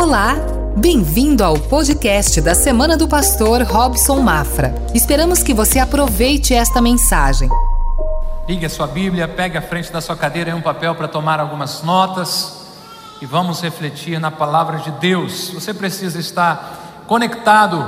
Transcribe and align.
Olá, 0.00 0.34
bem-vindo 0.78 1.44
ao 1.44 1.58
podcast 1.58 2.40
da 2.40 2.54
Semana 2.54 2.96
do 2.96 3.06
Pastor 3.06 3.60
Robson 3.64 4.18
Mafra. 4.20 4.74
Esperamos 4.94 5.42
que 5.42 5.52
você 5.52 5.78
aproveite 5.78 6.54
esta 6.54 6.80
mensagem. 6.80 7.50
Ligue 8.48 8.64
a 8.64 8.70
sua 8.70 8.86
Bíblia, 8.86 9.28
pegue 9.28 9.58
à 9.58 9.62
frente 9.62 9.92
da 9.92 10.00
sua 10.00 10.16
cadeira 10.16 10.56
um 10.56 10.62
papel 10.62 10.94
para 10.94 11.06
tomar 11.06 11.38
algumas 11.38 11.82
notas 11.82 12.62
e 13.20 13.26
vamos 13.26 13.60
refletir 13.60 14.18
na 14.18 14.30
palavra 14.30 14.78
de 14.78 14.90
Deus. 14.92 15.50
Você 15.50 15.74
precisa 15.74 16.18
estar 16.18 17.04
conectado 17.06 17.84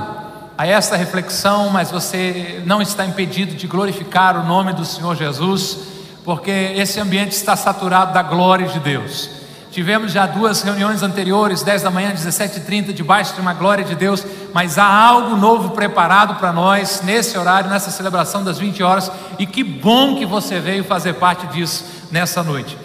a 0.55 0.67
esta 0.67 0.95
reflexão, 0.95 1.71
mas 1.71 1.89
você 1.89 2.61
não 2.63 2.79
está 2.79 3.03
impedido 3.07 3.55
de 3.55 3.65
glorificar 3.65 4.37
o 4.39 4.45
nome 4.45 4.71
do 4.71 4.85
Senhor 4.85 5.15
Jesus, 5.15 5.79
porque 6.23 6.51
esse 6.75 6.99
ambiente 6.99 7.31
está 7.31 7.55
saturado 7.55 8.13
da 8.13 8.21
glória 8.21 8.67
de 8.67 8.79
Deus. 8.79 9.42
Tivemos 9.73 10.11
já 10.11 10.27
duas 10.27 10.61
reuniões 10.61 11.01
anteriores, 11.01 11.63
10 11.63 11.81
da 11.81 11.89
manhã, 11.89 12.13
17h30, 12.13 12.93
debaixo 12.93 13.33
de 13.33 13.41
uma 13.41 13.55
glória 13.55 13.83
de 13.83 13.95
Deus, 13.95 14.23
mas 14.53 14.77
há 14.77 14.85
algo 14.85 15.35
novo 15.35 15.71
preparado 15.71 16.35
para 16.35 16.53
nós 16.53 17.01
nesse 17.01 17.35
horário, 17.39 17.71
nessa 17.71 17.89
celebração 17.89 18.43
das 18.43 18.59
20 18.59 18.83
horas, 18.83 19.11
e 19.39 19.47
que 19.47 19.63
bom 19.63 20.15
que 20.15 20.27
você 20.27 20.59
veio 20.59 20.83
fazer 20.83 21.13
parte 21.13 21.47
disso 21.47 21.85
nessa 22.11 22.43
noite. 22.43 22.77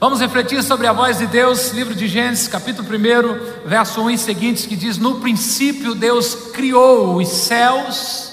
Vamos 0.00 0.22
refletir 0.22 0.62
sobre 0.62 0.86
a 0.86 0.92
voz 0.94 1.18
de 1.18 1.26
Deus, 1.26 1.70
livro 1.72 1.94
de 1.94 2.08
Gênesis, 2.08 2.48
capítulo 2.48 2.88
1, 2.88 3.68
verso 3.68 4.00
1 4.00 4.10
e 4.12 4.16
seguintes, 4.16 4.64
que 4.64 4.74
diz: 4.74 4.96
No 4.96 5.16
princípio 5.16 5.94
Deus 5.94 6.34
criou 6.54 7.16
os 7.16 7.28
céus 7.28 8.32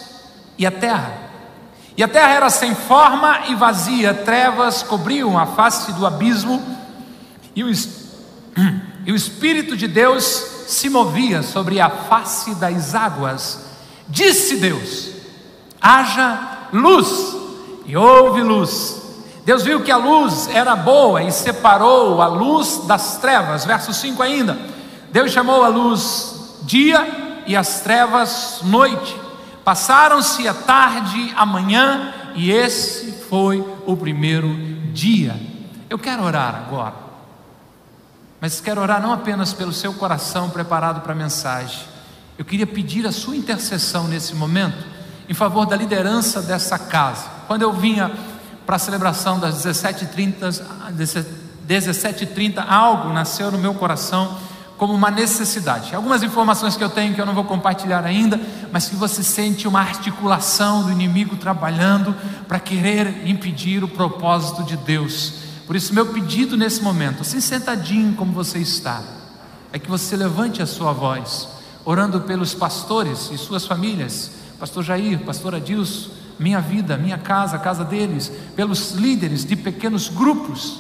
e 0.58 0.66
a 0.66 0.72
terra. 0.72 1.12
E 1.98 2.02
a 2.02 2.08
terra 2.08 2.32
era 2.32 2.50
sem 2.50 2.74
forma 2.74 3.42
e 3.50 3.56
vazia, 3.56 4.14
trevas 4.14 4.84
cobriam 4.84 5.38
a 5.38 5.46
face 5.46 5.92
do 5.92 6.08
abismo 6.08 6.79
e 7.60 7.64
o, 7.64 7.72
e 9.06 9.12
o 9.12 9.16
Espírito 9.16 9.76
de 9.76 9.86
Deus 9.86 10.24
se 10.68 10.90
movia 10.90 11.44
sobre 11.44 11.82
a 11.82 11.90
face 11.90 12.56
das 12.56 12.96
águas. 12.96 13.66
Disse 14.08 14.58
Deus: 14.58 15.12
haja 15.82 16.70
luz, 16.72 17.36
e 17.86 17.98
houve 17.98 18.42
luz. 18.42 19.02
Deus 19.46 19.64
viu 19.64 19.82
que 19.82 19.92
a 19.92 19.98
luz 19.98 20.48
era 20.54 20.76
boa 20.76 21.24
e 21.24 21.32
separou 21.32 22.22
a 22.22 22.28
luz 22.28 22.84
das 22.88 23.18
trevas. 23.18 23.66
Verso 23.66 23.94
5 23.94 24.22
ainda. 24.22 24.58
Deus 25.12 25.32
chamou 25.32 25.64
a 25.64 25.68
luz 25.68 26.60
dia 26.64 27.44
e 27.46 27.58
as 27.58 27.82
trevas 27.82 28.60
noite. 28.64 29.20
Passaram-se 29.66 30.48
a 30.48 30.54
tarde, 30.54 31.34
a 31.36 31.46
manhã, 31.46 32.14
e 32.36 32.52
esse 32.52 33.12
foi 33.28 33.66
o 33.86 33.98
primeiro 33.98 34.48
dia. 34.94 35.36
Eu 35.90 36.00
quero 36.00 36.24
orar 36.24 36.56
agora. 36.56 37.09
Mas 38.42 38.62
quero 38.62 38.82
orar 38.82 39.02
não 39.02 39.12
apenas 39.12 39.52
pelo 39.54 39.74
seu 39.74 39.94
coração 39.94 40.50
preparado 40.50 41.02
para 41.02 41.12
a 41.12 41.16
mensagem. 41.16 41.82
Eu 42.38 42.46
queria 42.46 42.66
pedir 42.66 43.06
a 43.06 43.12
sua 43.12 43.36
intercessão 43.36 44.08
nesse 44.08 44.34
momento 44.34 44.86
em 45.28 45.34
favor 45.34 45.66
da 45.66 45.76
liderança 45.76 46.42
dessa 46.42 46.80
casa. 46.80 47.26
Quando 47.48 47.64
eu 47.64 47.74
vinha 47.74 48.10
para 48.66 48.78
a 48.78 48.80
celebração 48.80 49.40
das 49.40 49.66
17h30, 49.66 50.64
17h30, 51.68 52.66
algo 52.66 53.10
nasceu 53.12 53.52
no 53.52 53.58
meu 53.58 53.74
coração 53.74 54.38
como 54.78 54.94
uma 54.94 55.12
necessidade. 55.12 55.94
Algumas 55.94 56.24
informações 56.24 56.78
que 56.78 56.84
eu 56.84 56.90
tenho 56.90 57.14
que 57.14 57.20
eu 57.20 57.26
não 57.26 57.36
vou 57.36 57.44
compartilhar 57.44 58.06
ainda, 58.06 58.40
mas 58.72 58.88
que 58.88 58.96
você 58.96 59.22
sente 59.22 59.68
uma 59.68 59.82
articulação 59.82 60.84
do 60.84 60.92
inimigo 60.92 61.36
trabalhando 61.36 62.16
para 62.48 62.58
querer 62.58 63.28
impedir 63.28 63.84
o 63.84 63.88
propósito 63.90 64.64
de 64.64 64.78
Deus 64.78 65.49
por 65.70 65.76
isso, 65.76 65.94
meu 65.94 66.08
pedido 66.08 66.58
nesse 66.58 66.82
momento, 66.82 67.22
assim 67.22 67.40
sentadinho 67.40 68.16
como 68.16 68.34
você 68.34 68.58
está, 68.58 69.04
é 69.72 69.78
que 69.78 69.88
você 69.88 70.16
levante 70.18 70.64
a 70.64 70.66
sua 70.66 70.92
voz, 70.92 71.48
orando 71.86 72.22
pelos 72.22 72.56
pastores 72.56 73.30
e 73.32 73.38
suas 73.38 73.68
famílias, 73.68 74.32
Pastor 74.60 74.84
Jair, 74.84 75.20
Pastor 75.20 75.54
Adilson, 75.54 76.10
minha 76.40 76.60
vida, 76.60 76.98
minha 76.98 77.20
casa, 77.20 77.58
a 77.58 77.60
casa 77.60 77.86
deles, 77.86 78.32
pelos 78.56 78.94
líderes 78.94 79.46
de 79.46 79.56
pequenos 79.56 80.10
grupos, 80.10 80.80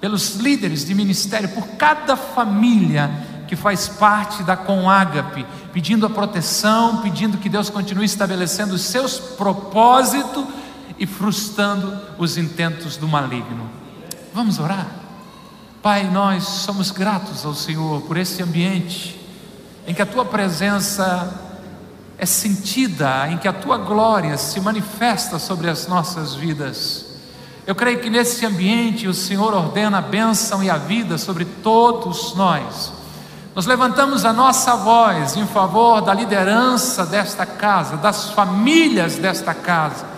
pelos 0.00 0.34
líderes 0.34 0.84
de 0.84 0.96
ministério, 0.96 1.50
por 1.50 1.68
cada 1.76 2.16
família 2.16 3.08
que 3.46 3.54
faz 3.54 3.86
parte 3.86 4.42
da 4.42 4.56
Conágape, 4.56 5.46
pedindo 5.72 6.04
a 6.04 6.10
proteção, 6.10 7.02
pedindo 7.02 7.38
que 7.38 7.48
Deus 7.48 7.70
continue 7.70 8.06
estabelecendo 8.06 8.74
os 8.74 8.82
seus 8.82 9.20
propósitos 9.20 10.44
e 10.98 11.06
frustrando 11.06 11.96
os 12.18 12.36
intentos 12.36 12.96
do 12.96 13.06
maligno. 13.06 13.78
Vamos 14.34 14.58
orar? 14.58 14.86
Pai, 15.82 16.04
nós 16.04 16.44
somos 16.44 16.90
gratos 16.90 17.44
ao 17.44 17.54
Senhor 17.54 18.02
por 18.02 18.16
esse 18.16 18.42
ambiente 18.42 19.18
em 19.86 19.94
que 19.94 20.02
a 20.02 20.06
tua 20.06 20.24
presença 20.24 21.32
é 22.18 22.26
sentida, 22.26 23.28
em 23.30 23.38
que 23.38 23.48
a 23.48 23.52
tua 23.52 23.78
glória 23.78 24.36
se 24.36 24.60
manifesta 24.60 25.38
sobre 25.38 25.70
as 25.70 25.86
nossas 25.86 26.34
vidas. 26.34 27.06
Eu 27.66 27.74
creio 27.74 28.00
que 28.00 28.10
nesse 28.10 28.44
ambiente 28.44 29.08
o 29.08 29.14
Senhor 29.14 29.54
ordena 29.54 29.98
a 29.98 30.02
bênção 30.02 30.62
e 30.62 30.68
a 30.68 30.76
vida 30.76 31.16
sobre 31.16 31.44
todos 31.44 32.34
nós. 32.34 32.92
Nós 33.54 33.66
levantamos 33.66 34.24
a 34.24 34.32
nossa 34.32 34.76
voz 34.76 35.36
em 35.36 35.46
favor 35.46 36.00
da 36.02 36.12
liderança 36.12 37.06
desta 37.06 37.46
casa, 37.46 37.96
das 37.96 38.30
famílias 38.30 39.16
desta 39.16 39.54
casa 39.54 40.17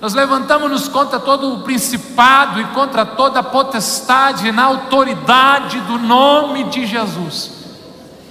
nós 0.00 0.12
levantamos-nos 0.12 0.88
contra 0.88 1.18
todo 1.18 1.54
o 1.54 1.60
principado 1.60 2.60
e 2.60 2.64
contra 2.66 3.06
toda 3.06 3.40
a 3.40 3.42
potestade 3.42 4.52
na 4.52 4.64
autoridade 4.64 5.80
do 5.80 5.98
nome 5.98 6.64
de 6.64 6.86
Jesus. 6.86 7.55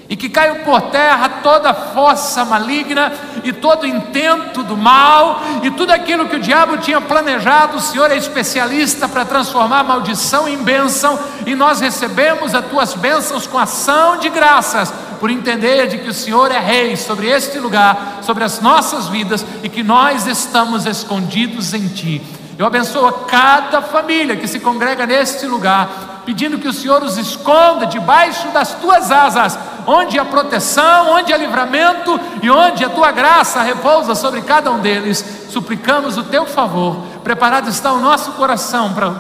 E 0.08 0.16
que 0.16 0.30
caiu 0.30 0.58
por 0.58 0.82
terra 0.82 1.28
toda 1.42 1.74
força 1.74 2.46
maligna 2.46 3.12
e 3.44 3.52
todo 3.52 3.88
intento 3.88 4.62
do 4.62 4.78
mal 4.78 5.42
e 5.64 5.72
tudo 5.72 5.92
aquilo 5.92 6.28
que 6.28 6.36
o 6.36 6.40
diabo 6.40 6.78
tinha 6.78 7.02
planejado. 7.02 7.78
O 7.78 7.82
Senhor 7.82 8.12
é 8.12 8.18
especialista 8.18 9.08
para 9.08 9.26
transformar 9.26 9.84
maldição 9.84 10.48
em 10.48 10.58
bênção, 10.58 11.18
e 11.46 11.56
nós 11.56 11.80
recebemos 11.80 12.54
as 12.54 12.66
tuas 12.66 12.94
bênçãos 12.94 13.48
com 13.48 13.58
ação 13.58 14.18
de 14.18 14.30
graças 14.30 14.94
por 15.20 15.30
entender 15.30 15.88
de 15.88 15.98
que 15.98 16.10
o 16.10 16.14
Senhor 16.14 16.52
é 16.52 16.60
rei 16.60 16.96
sobre 16.96 17.28
este 17.28 17.58
lugar, 17.58 18.20
sobre 18.22 18.44
as 18.44 18.60
nossas 18.62 19.08
vidas 19.08 19.46
e 19.64 19.70
que 19.70 19.82
nós 19.82 20.28
estamos 20.28 20.86
escondidos 20.86 21.74
em 21.74 21.88
Ti. 21.88 22.22
Eu 22.58 22.66
abençoo 22.66 23.06
a 23.06 23.14
cada 23.26 23.82
família 23.82 24.36
que 24.36 24.48
se 24.48 24.60
congrega 24.60 25.06
neste 25.06 25.46
lugar, 25.46 26.15
pedindo 26.26 26.58
que 26.58 26.68
o 26.68 26.74
Senhor 26.74 27.04
os 27.04 27.18
esconda 27.18 27.86
debaixo 27.86 28.48
das 28.50 28.74
tuas 28.74 29.12
asas, 29.12 29.58
onde 29.86 30.18
há 30.18 30.26
proteção, 30.26 31.12
onde 31.12 31.32
há 31.32 31.38
livramento 31.38 32.20
e 32.42 32.50
onde 32.50 32.84
a 32.84 32.90
tua 32.90 33.12
graça 33.12 33.62
repousa 33.62 34.16
sobre 34.16 34.42
cada 34.42 34.72
um 34.72 34.80
deles. 34.80 35.48
Suplicamos 35.50 36.18
o 36.18 36.24
teu 36.24 36.46
favor, 36.46 36.98
preparado 37.24 37.70
está 37.70 37.94
o 37.94 38.00
nosso 38.00 38.32
coração 38.34 38.94
para, 38.94 39.12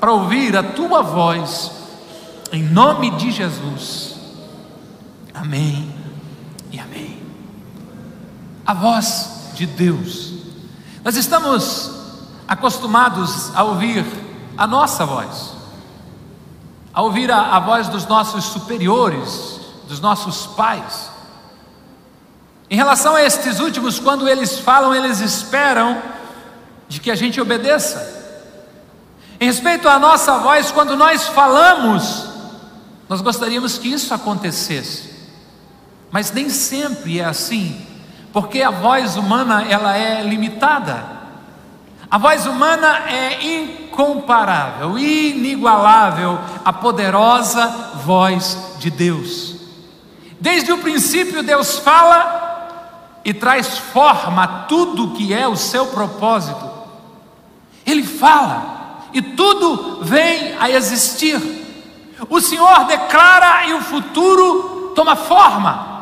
para 0.00 0.12
ouvir 0.12 0.56
a 0.56 0.62
tua 0.62 1.02
voz, 1.02 1.72
em 2.52 2.62
nome 2.62 3.10
de 3.12 3.30
Jesus. 3.30 4.14
Amém 5.34 5.92
e 6.70 6.78
amém. 6.78 7.20
A 8.64 8.72
voz 8.72 9.50
de 9.54 9.66
Deus. 9.66 10.32
Nós 11.04 11.16
estamos 11.16 11.90
acostumados 12.46 13.54
a 13.54 13.64
ouvir 13.64 14.04
a 14.56 14.66
nossa 14.66 15.04
voz, 15.04 15.53
a 16.94 17.02
ouvir 17.02 17.30
a, 17.30 17.56
a 17.56 17.58
voz 17.58 17.88
dos 17.88 18.06
nossos 18.06 18.44
superiores, 18.44 19.60
dos 19.88 19.98
nossos 19.98 20.46
pais. 20.46 21.10
Em 22.70 22.76
relação 22.76 23.16
a 23.16 23.22
estes 23.22 23.58
últimos, 23.58 23.98
quando 23.98 24.28
eles 24.28 24.58
falam, 24.58 24.94
eles 24.94 25.20
esperam 25.20 26.00
de 26.88 27.00
que 27.00 27.10
a 27.10 27.14
gente 27.14 27.40
obedeça. 27.40 28.22
Em 29.40 29.46
respeito 29.46 29.88
à 29.88 29.98
nossa 29.98 30.38
voz, 30.38 30.70
quando 30.70 30.96
nós 30.96 31.26
falamos, 31.26 32.28
nós 33.08 33.20
gostaríamos 33.20 33.76
que 33.76 33.88
isso 33.88 34.14
acontecesse. 34.14 35.12
Mas 36.10 36.30
nem 36.30 36.48
sempre 36.48 37.18
é 37.18 37.24
assim, 37.24 37.84
porque 38.32 38.62
a 38.62 38.70
voz 38.70 39.16
humana 39.16 39.66
ela 39.68 39.96
é 39.96 40.22
limitada. 40.22 41.23
A 42.14 42.18
voz 42.18 42.46
humana 42.46 43.10
é 43.10 43.44
incomparável, 43.44 44.96
inigualável 44.96 46.38
à 46.64 46.72
poderosa 46.72 47.66
voz 48.04 48.56
de 48.78 48.88
Deus. 48.88 49.56
Desde 50.40 50.70
o 50.70 50.78
princípio 50.78 51.42
Deus 51.42 51.76
fala 51.80 53.18
e 53.24 53.34
traz 53.34 53.78
forma 53.78 54.44
a 54.44 54.46
tudo 54.46 55.10
que 55.16 55.34
é 55.34 55.48
o 55.48 55.56
seu 55.56 55.86
propósito. 55.86 56.70
Ele 57.84 58.04
fala 58.04 59.08
e 59.12 59.20
tudo 59.20 59.98
vem 60.04 60.54
a 60.60 60.70
existir. 60.70 61.42
O 62.30 62.40
Senhor 62.40 62.84
declara 62.84 63.66
e 63.66 63.74
o 63.74 63.80
futuro 63.80 64.92
toma 64.94 65.16
forma. 65.16 65.94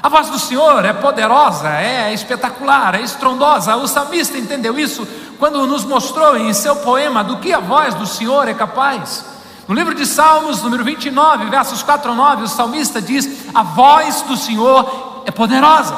A 0.00 0.08
voz 0.08 0.30
do 0.30 0.38
Senhor 0.38 0.84
é 0.84 0.92
poderosa, 0.92 1.68
é 1.70 2.14
espetacular, 2.14 2.94
é 2.94 3.02
estrondosa. 3.02 3.76
O 3.76 3.88
salmista 3.88 4.38
entendeu 4.38 4.78
isso 4.78 5.06
quando 5.38 5.66
nos 5.66 5.84
mostrou 5.84 6.36
em 6.36 6.52
seu 6.52 6.76
poema 6.76 7.22
do 7.22 7.38
que 7.38 7.52
a 7.52 7.60
voz 7.60 7.94
do 7.94 8.06
Senhor 8.06 8.48
é 8.48 8.54
capaz. 8.54 9.24
No 9.68 9.74
livro 9.74 9.94
de 9.94 10.06
Salmos, 10.06 10.62
número 10.62 10.82
29, 10.82 11.46
versos 11.46 11.82
4 11.82 12.10
a 12.10 12.14
9, 12.14 12.44
o 12.44 12.48
salmista 12.48 13.00
diz: 13.00 13.46
a 13.54 13.62
voz 13.62 14.22
do 14.22 14.36
Senhor 14.36 15.22
é 15.26 15.30
poderosa, 15.30 15.94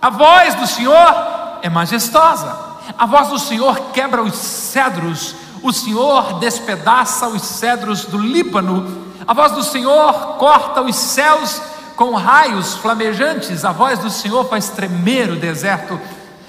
a 0.00 0.10
voz 0.10 0.54
do 0.54 0.66
Senhor 0.66 1.14
é 1.62 1.68
majestosa, 1.68 2.56
a 2.96 3.06
voz 3.06 3.28
do 3.28 3.38
Senhor 3.38 3.78
quebra 3.92 4.22
os 4.22 4.34
cedros, 4.34 5.34
o 5.62 5.72
Senhor 5.72 6.38
despedaça 6.38 7.28
os 7.28 7.42
cedros 7.42 8.06
do 8.06 8.18
Líbano, 8.18 9.06
a 9.26 9.34
voz 9.34 9.52
do 9.52 9.62
Senhor 9.62 10.36
corta 10.38 10.80
os 10.80 10.96
céus 10.96 11.60
com 11.96 12.14
raios 12.14 12.74
flamejantes, 12.74 13.64
a 13.64 13.72
voz 13.72 13.98
do 13.98 14.10
Senhor 14.10 14.44
faz 14.48 14.70
tremer 14.70 15.30
o 15.30 15.36
deserto, 15.36 16.00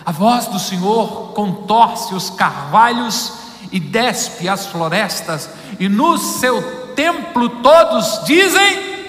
a 0.07 0.11
voz 0.13 0.47
do 0.47 0.57
Senhor 0.57 1.33
contorce 1.33 2.15
os 2.15 2.29
carvalhos 2.29 3.33
e 3.73 3.77
despe 3.77 4.47
as 4.47 4.65
florestas, 4.65 5.49
e 5.77 5.89
no 5.89 6.17
seu 6.17 6.93
templo 6.95 7.49
todos 7.61 8.23
dizem: 8.23 9.05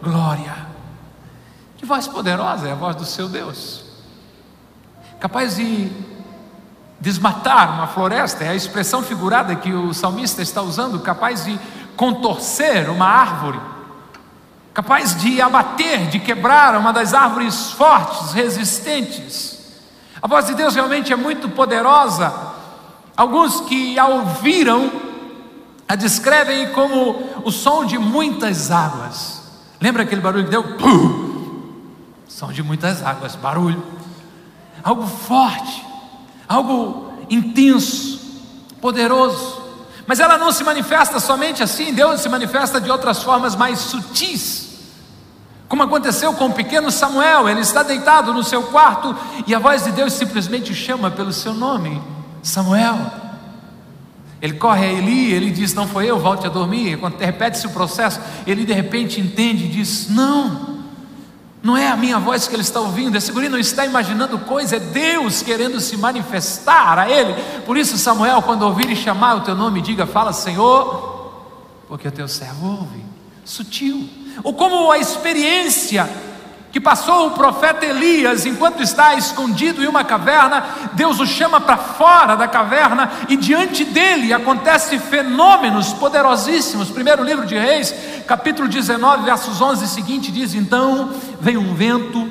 Glória. 0.00 0.68
Que 1.76 1.84
voz 1.84 2.06
poderosa 2.06 2.68
é 2.68 2.72
a 2.72 2.76
voz 2.76 2.94
do 2.94 3.04
seu 3.04 3.28
Deus, 3.28 3.82
capaz 5.18 5.56
de 5.56 5.90
desmatar 7.00 7.74
uma 7.74 7.88
floresta, 7.88 8.44
é 8.44 8.50
a 8.50 8.54
expressão 8.54 9.02
figurada 9.02 9.56
que 9.56 9.72
o 9.72 9.92
salmista 9.92 10.40
está 10.40 10.62
usando, 10.62 11.00
capaz 11.00 11.44
de 11.44 11.58
contorcer 11.96 12.88
uma 12.88 13.06
árvore, 13.06 13.60
capaz 14.78 15.20
de 15.20 15.42
abater, 15.42 16.06
de 16.06 16.20
quebrar 16.20 16.76
uma 16.76 16.92
das 16.92 17.12
árvores 17.12 17.72
fortes, 17.72 18.30
resistentes. 18.30 19.58
A 20.22 20.28
voz 20.28 20.46
de 20.46 20.54
Deus 20.54 20.72
realmente 20.72 21.12
é 21.12 21.16
muito 21.16 21.48
poderosa. 21.48 22.32
Alguns 23.16 23.62
que 23.62 23.98
a 23.98 24.06
ouviram 24.06 24.88
a 25.88 25.96
descrevem 25.96 26.70
como 26.70 27.42
o 27.44 27.50
som 27.50 27.84
de 27.84 27.98
muitas 27.98 28.70
águas. 28.70 29.42
Lembra 29.80 30.04
aquele 30.04 30.20
barulho 30.20 30.44
que 30.44 30.50
deu? 30.50 30.64
Som 32.28 32.52
de 32.52 32.62
muitas 32.62 33.02
águas, 33.02 33.34
barulho. 33.34 33.82
Algo 34.84 35.08
forte, 35.08 35.84
algo 36.48 37.14
intenso, 37.28 38.20
poderoso. 38.80 39.60
Mas 40.06 40.20
ela 40.20 40.38
não 40.38 40.52
se 40.52 40.62
manifesta 40.62 41.18
somente 41.18 41.64
assim, 41.64 41.92
Deus 41.92 42.20
se 42.20 42.28
manifesta 42.28 42.80
de 42.80 42.88
outras 42.88 43.24
formas 43.24 43.56
mais 43.56 43.80
sutis. 43.80 44.67
Como 45.68 45.82
aconteceu 45.82 46.32
com 46.32 46.46
o 46.46 46.52
pequeno 46.52 46.90
Samuel, 46.90 47.48
ele 47.48 47.60
está 47.60 47.82
deitado 47.82 48.32
no 48.32 48.42
seu 48.42 48.62
quarto 48.64 49.14
e 49.46 49.54
a 49.54 49.58
voz 49.58 49.84
de 49.84 49.92
Deus 49.92 50.14
simplesmente 50.14 50.74
chama 50.74 51.10
pelo 51.10 51.32
seu 51.32 51.52
nome: 51.52 52.00
Samuel. 52.42 53.28
Ele 54.40 54.54
corre 54.54 54.86
a 54.86 54.92
Eli, 54.92 55.32
ele 55.32 55.50
diz: 55.50 55.74
Não 55.74 55.86
foi 55.86 56.06
eu, 56.06 56.18
volte 56.18 56.46
a 56.46 56.48
dormir. 56.48 56.96
Quando 56.98 57.18
repete-se 57.18 57.66
o 57.66 57.70
processo, 57.70 58.20
ele 58.46 58.64
de 58.64 58.72
repente 58.72 59.20
entende 59.20 59.64
e 59.64 59.68
diz: 59.68 60.08
Não, 60.08 60.78
não 61.62 61.76
é 61.76 61.88
a 61.88 61.96
minha 61.96 62.18
voz 62.18 62.46
que 62.46 62.54
ele 62.54 62.62
está 62.62 62.80
ouvindo, 62.80 63.16
esse 63.16 63.32
guri 63.32 63.48
não 63.48 63.58
está 63.58 63.84
imaginando 63.84 64.38
coisa, 64.38 64.76
é 64.76 64.80
Deus 64.80 65.42
querendo 65.42 65.80
se 65.80 65.96
manifestar 65.96 66.98
a 66.98 67.10
ele. 67.10 67.34
Por 67.66 67.76
isso, 67.76 67.98
Samuel, 67.98 68.40
quando 68.42 68.62
ouvir 68.62 68.88
e 68.88 68.96
chamar 68.96 69.34
o 69.36 69.40
teu 69.40 69.56
nome, 69.56 69.82
diga: 69.82 70.06
Fala, 70.06 70.32
Senhor, 70.32 71.32
porque 71.88 72.06
o 72.06 72.12
teu 72.12 72.28
servo 72.28 72.68
ouve. 72.68 73.04
Sutil. 73.44 74.08
Ou 74.42 74.52
como 74.52 74.90
a 74.90 74.98
experiência 74.98 76.08
que 76.70 76.80
passou 76.80 77.28
o 77.28 77.30
profeta 77.30 77.86
Elias 77.86 78.44
enquanto 78.44 78.82
está 78.82 79.14
escondido 79.14 79.82
em 79.82 79.86
uma 79.86 80.04
caverna, 80.04 80.64
Deus 80.92 81.18
o 81.18 81.26
chama 81.26 81.60
para 81.60 81.76
fora 81.76 82.36
da 82.36 82.46
caverna 82.46 83.10
e 83.28 83.36
diante 83.36 83.84
dele 83.84 84.32
acontecem 84.32 84.98
fenômenos 84.98 85.92
poderosíssimos. 85.94 86.90
Primeiro 86.90 87.24
livro 87.24 87.46
de 87.46 87.56
Reis, 87.56 87.94
capítulo 88.26 88.68
19, 88.68 89.24
versos 89.24 89.60
11 89.60 89.84
e 89.84 89.88
seguinte 89.88 90.30
diz: 90.30 90.54
"Então 90.54 91.10
veio 91.40 91.60
um 91.60 91.74
vento 91.74 92.30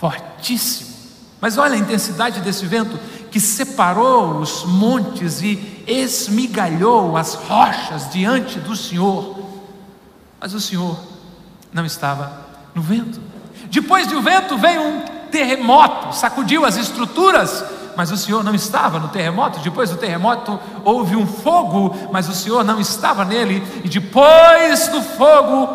fortíssimo". 0.00 0.94
Mas 1.40 1.58
olha 1.58 1.74
a 1.74 1.78
intensidade 1.78 2.40
desse 2.40 2.64
vento 2.64 2.98
que 3.30 3.38
separou 3.38 4.38
os 4.38 4.64
montes 4.64 5.42
e 5.42 5.84
esmigalhou 5.86 7.16
as 7.16 7.34
rochas 7.34 8.10
diante 8.10 8.58
do 8.58 8.74
Senhor. 8.74 9.33
Mas 10.44 10.52
o 10.52 10.60
Senhor 10.60 11.00
não 11.72 11.86
estava 11.86 12.30
no 12.74 12.82
vento. 12.82 13.18
Depois 13.70 14.06
do 14.08 14.20
vento 14.20 14.58
veio 14.58 14.82
um 14.82 15.00
terremoto, 15.30 16.14
sacudiu 16.14 16.66
as 16.66 16.76
estruturas, 16.76 17.64
mas 17.96 18.12
o 18.12 18.16
Senhor 18.18 18.44
não 18.44 18.54
estava 18.54 18.98
no 18.98 19.08
terremoto. 19.08 19.60
Depois 19.60 19.88
do 19.88 19.96
terremoto 19.96 20.60
houve 20.84 21.16
um 21.16 21.26
fogo, 21.26 21.96
mas 22.12 22.28
o 22.28 22.34
Senhor 22.34 22.62
não 22.62 22.78
estava 22.78 23.24
nele. 23.24 23.66
E 23.82 23.88
depois 23.88 24.86
do 24.88 25.00
fogo 25.00 25.66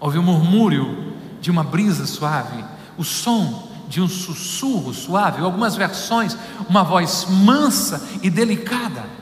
houve 0.00 0.18
um 0.18 0.22
murmúrio 0.24 1.14
de 1.40 1.48
uma 1.48 1.62
brisa 1.62 2.06
suave, 2.06 2.64
o 2.96 3.04
som 3.04 3.68
de 3.86 4.00
um 4.00 4.08
sussurro 4.08 4.92
suave, 4.92 5.44
algumas 5.44 5.76
versões, 5.76 6.36
uma 6.68 6.82
voz 6.82 7.24
mansa 7.30 8.02
e 8.20 8.28
delicada. 8.28 9.17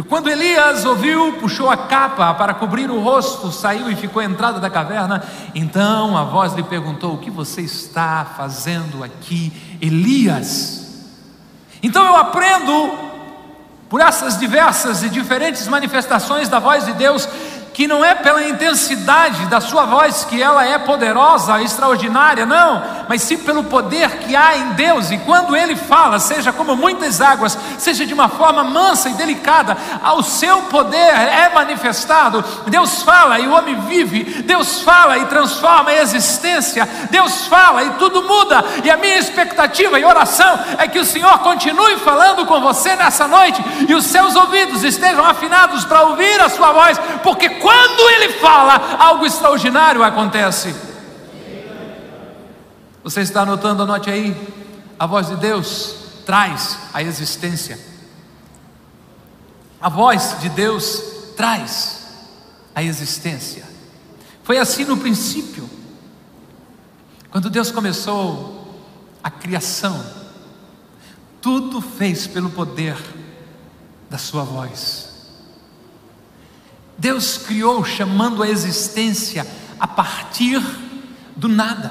E 0.00 0.02
quando 0.02 0.30
Elias 0.30 0.86
ouviu, 0.86 1.34
puxou 1.34 1.68
a 1.68 1.76
capa 1.76 2.32
para 2.32 2.54
cobrir 2.54 2.90
o 2.90 3.02
rosto, 3.02 3.52
saiu 3.52 3.90
e 3.90 3.94
ficou 3.94 4.22
à 4.22 4.24
entrada 4.24 4.58
da 4.58 4.70
caverna. 4.70 5.22
Então 5.54 6.16
a 6.16 6.24
voz 6.24 6.54
lhe 6.54 6.62
perguntou: 6.62 7.12
O 7.12 7.18
que 7.18 7.30
você 7.30 7.60
está 7.60 8.24
fazendo 8.34 9.04
aqui, 9.04 9.52
Elias? 9.78 11.04
Então 11.82 12.02
eu 12.02 12.16
aprendo, 12.16 12.98
por 13.90 14.00
essas 14.00 14.38
diversas 14.38 15.02
e 15.02 15.10
diferentes 15.10 15.68
manifestações 15.68 16.48
da 16.48 16.58
voz 16.58 16.86
de 16.86 16.94
Deus, 16.94 17.28
que 17.80 17.88
não 17.88 18.04
é 18.04 18.14
pela 18.14 18.46
intensidade 18.46 19.46
da 19.46 19.58
sua 19.58 19.86
voz 19.86 20.22
que 20.22 20.42
ela 20.42 20.66
é 20.66 20.76
poderosa, 20.76 21.62
extraordinária, 21.62 22.44
não, 22.44 22.82
mas 23.08 23.22
sim 23.22 23.38
pelo 23.38 23.64
poder 23.64 24.18
que 24.18 24.36
há 24.36 24.54
em 24.54 24.72
Deus. 24.72 25.10
E 25.10 25.16
quando 25.16 25.56
ele 25.56 25.74
fala, 25.74 26.18
seja 26.18 26.52
como 26.52 26.76
muitas 26.76 27.22
águas, 27.22 27.56
seja 27.78 28.04
de 28.04 28.12
uma 28.12 28.28
forma 28.28 28.62
mansa 28.62 29.08
e 29.08 29.14
delicada, 29.14 29.78
o 30.14 30.22
seu 30.22 30.60
poder 30.64 30.98
é 30.98 31.50
manifestado. 31.54 32.44
Deus 32.66 33.02
fala 33.02 33.40
e 33.40 33.48
o 33.48 33.54
homem 33.54 33.80
vive, 33.80 34.42
Deus 34.42 34.82
fala 34.82 35.16
e 35.16 35.24
transforma 35.24 35.88
a 35.88 36.02
existência, 36.02 36.86
Deus 37.10 37.46
fala 37.46 37.82
e 37.82 37.90
tudo 37.92 38.24
muda. 38.24 38.62
E 38.84 38.90
a 38.90 38.98
minha 38.98 39.16
expectativa 39.16 39.98
e 39.98 40.04
oração 40.04 40.60
é 40.76 40.86
que 40.86 40.98
o 40.98 41.04
Senhor 41.06 41.38
continue 41.38 41.96
falando 41.96 42.44
com 42.44 42.60
você 42.60 42.94
nessa 42.94 43.26
noite 43.26 43.64
e 43.88 43.94
os 43.94 44.04
seus 44.04 44.36
ouvidos 44.36 44.84
estejam 44.84 45.24
afinados 45.24 45.86
para 45.86 46.02
ouvir 46.02 46.38
a 46.42 46.50
sua 46.50 46.72
voz, 46.72 47.00
porque 47.22 47.48
quando 47.48 47.69
ele 48.10 48.34
fala, 48.34 48.96
algo 48.98 49.26
extraordinário 49.26 50.02
acontece. 50.02 50.74
Você 53.02 53.20
está 53.20 53.42
anotando, 53.42 53.82
anote 53.82 54.10
aí. 54.10 54.36
A 54.98 55.06
voz 55.06 55.28
de 55.28 55.36
Deus 55.36 55.94
traz 56.26 56.78
a 56.92 57.02
existência. 57.02 57.78
A 59.80 59.88
voz 59.88 60.36
de 60.40 60.48
Deus 60.50 61.02
traz 61.36 62.00
a 62.74 62.82
existência. 62.82 63.64
Foi 64.42 64.58
assim 64.58 64.84
no 64.84 64.96
princípio, 64.96 65.68
quando 67.30 67.48
Deus 67.48 67.70
começou 67.70 68.84
a 69.22 69.30
criação, 69.30 70.04
tudo 71.40 71.80
fez 71.80 72.26
pelo 72.26 72.50
poder 72.50 72.96
da 74.10 74.18
Sua 74.18 74.42
voz. 74.42 75.09
Deus 77.00 77.38
criou 77.38 77.82
chamando 77.82 78.42
a 78.42 78.48
existência 78.48 79.46
a 79.78 79.88
partir 79.88 80.62
do 81.34 81.48
nada. 81.48 81.90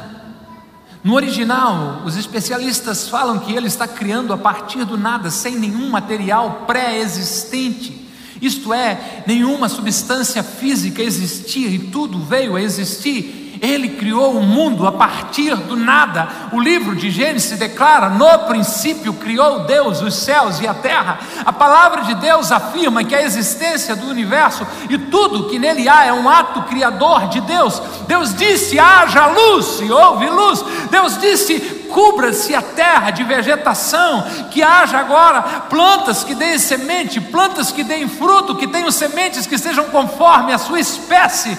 No 1.04 1.16
original, 1.16 2.04
os 2.06 2.16
especialistas 2.16 3.10
falam 3.10 3.39
que 3.39 3.51
ele 3.51 3.66
está 3.66 3.88
criando 3.88 4.32
a 4.32 4.38
partir 4.38 4.86
do 4.86 4.98
nada, 4.98 5.32
sem 5.32 5.56
nenhum 5.56 5.89
material 5.89 6.66
pré-existente. 6.68 8.08
Isto 8.39 8.72
é, 8.72 9.24
nenhuma 9.25 9.68
substância 9.68 10.44
física 10.44 11.01
existia 11.01 11.70
e 11.70 11.80
tudo 11.80 12.20
veio 12.20 12.56
a 12.56 12.62
existir 12.62 13.49
ele 13.62 13.89
criou 13.89 14.38
o 14.38 14.44
mundo 14.44 14.88
a 14.88 14.92
partir 14.92 15.56
do 15.56 15.75
nada. 15.75 16.28
O 16.51 16.60
livro 16.60 16.96
de 16.96 17.10
Gênesis 17.10 17.58
declara: 17.58 18.10
no 18.10 18.39
princípio 18.48 19.13
criou 19.13 19.62
Deus 19.62 20.01
os 20.01 20.16
céus 20.16 20.60
e 20.60 20.68
a 20.68 20.74
terra. 20.74 21.20
A 21.46 21.51
palavra 21.51 22.04
de 22.04 22.16
Deus 22.16 22.51
afirma 22.51 23.04
que 23.04 23.16
a 23.16 23.22
existência 23.22 23.96
do 23.96 24.08
universo 24.08 24.66
e 24.89 24.98
tudo 24.98 25.50
que 25.50 25.60
nele 25.60 25.88
há 25.88 26.06
é 26.06 26.13
um 26.13 26.30
ato 26.30 26.63
criador 26.63 27.28
de 27.28 27.42
Deus. 27.42 27.82
Deus 28.08 28.34
disse: 28.34 28.80
haja 28.80 29.28
luz 29.28 29.80
e 29.82 29.92
houve 29.92 30.30
luz. 30.30 30.63
Deus 30.89 31.18
disse: 31.20 31.60
cubra-se 31.92 32.56
a 32.56 32.62
terra 32.62 33.12
de 33.12 33.24
vegetação, 33.24 34.24
que 34.51 34.62
haja 34.62 34.98
agora 35.00 35.42
plantas 35.70 36.24
que 36.24 36.36
deem 36.36 36.58
semente, 36.58 37.20
plantas 37.20 37.72
que 37.72 37.84
deem 37.84 38.08
fruto, 38.08 38.56
que 38.56 38.68
tenham 38.68 38.92
sementes 38.92 39.46
que 39.46 39.58
sejam 39.58 39.86
conforme 39.86 40.54
a 40.54 40.58
sua 40.58 40.80
espécie. 40.80 41.58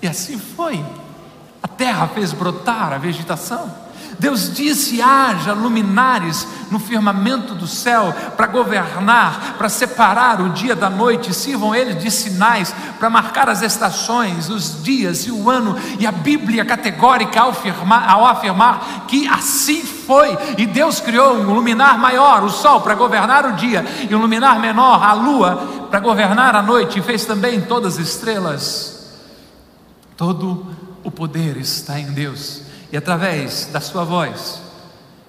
E 0.00 0.08
assim 0.08 0.38
foi. 0.38 0.82
Terra 1.82 2.06
fez 2.06 2.32
brotar 2.32 2.92
a 2.92 2.96
vegetação. 2.96 3.68
Deus 4.16 4.54
disse: 4.54 5.02
haja 5.02 5.52
luminares 5.52 6.46
no 6.70 6.78
firmamento 6.78 7.56
do 7.56 7.66
céu 7.66 8.14
para 8.36 8.46
governar, 8.46 9.56
para 9.58 9.68
separar 9.68 10.40
o 10.40 10.50
dia 10.50 10.76
da 10.76 10.88
noite, 10.88 11.34
sirvam 11.34 11.74
eles 11.74 12.00
de 12.00 12.08
sinais 12.08 12.72
para 13.00 13.10
marcar 13.10 13.48
as 13.48 13.62
estações, 13.62 14.48
os 14.48 14.80
dias 14.80 15.26
e 15.26 15.32
o 15.32 15.50
ano, 15.50 15.76
e 15.98 16.06
a 16.06 16.12
Bíblia 16.12 16.64
categórica 16.64 17.40
ao 17.40 17.50
afirmar, 17.50 18.08
ao 18.08 18.26
afirmar 18.26 19.06
que 19.08 19.26
assim 19.26 19.82
foi, 19.82 20.38
e 20.56 20.66
Deus 20.66 21.00
criou 21.00 21.34
um 21.34 21.52
luminar 21.52 21.98
maior, 21.98 22.44
o 22.44 22.48
sol, 22.48 22.80
para 22.80 22.94
governar 22.94 23.44
o 23.44 23.54
dia, 23.54 23.84
e 24.08 24.14
um 24.14 24.20
luminar 24.20 24.60
menor, 24.60 25.02
a 25.02 25.14
lua, 25.14 25.88
para 25.90 25.98
governar 25.98 26.54
a 26.54 26.62
noite, 26.62 27.00
e 27.00 27.02
fez 27.02 27.24
também 27.24 27.60
todas 27.60 27.94
as 27.98 28.06
estrelas. 28.06 29.02
Todo 30.16 30.81
o 31.04 31.10
poder 31.10 31.56
está 31.56 31.98
em 31.98 32.12
Deus, 32.12 32.62
e 32.90 32.96
através 32.96 33.66
da 33.72 33.80
sua 33.80 34.04
voz, 34.04 34.60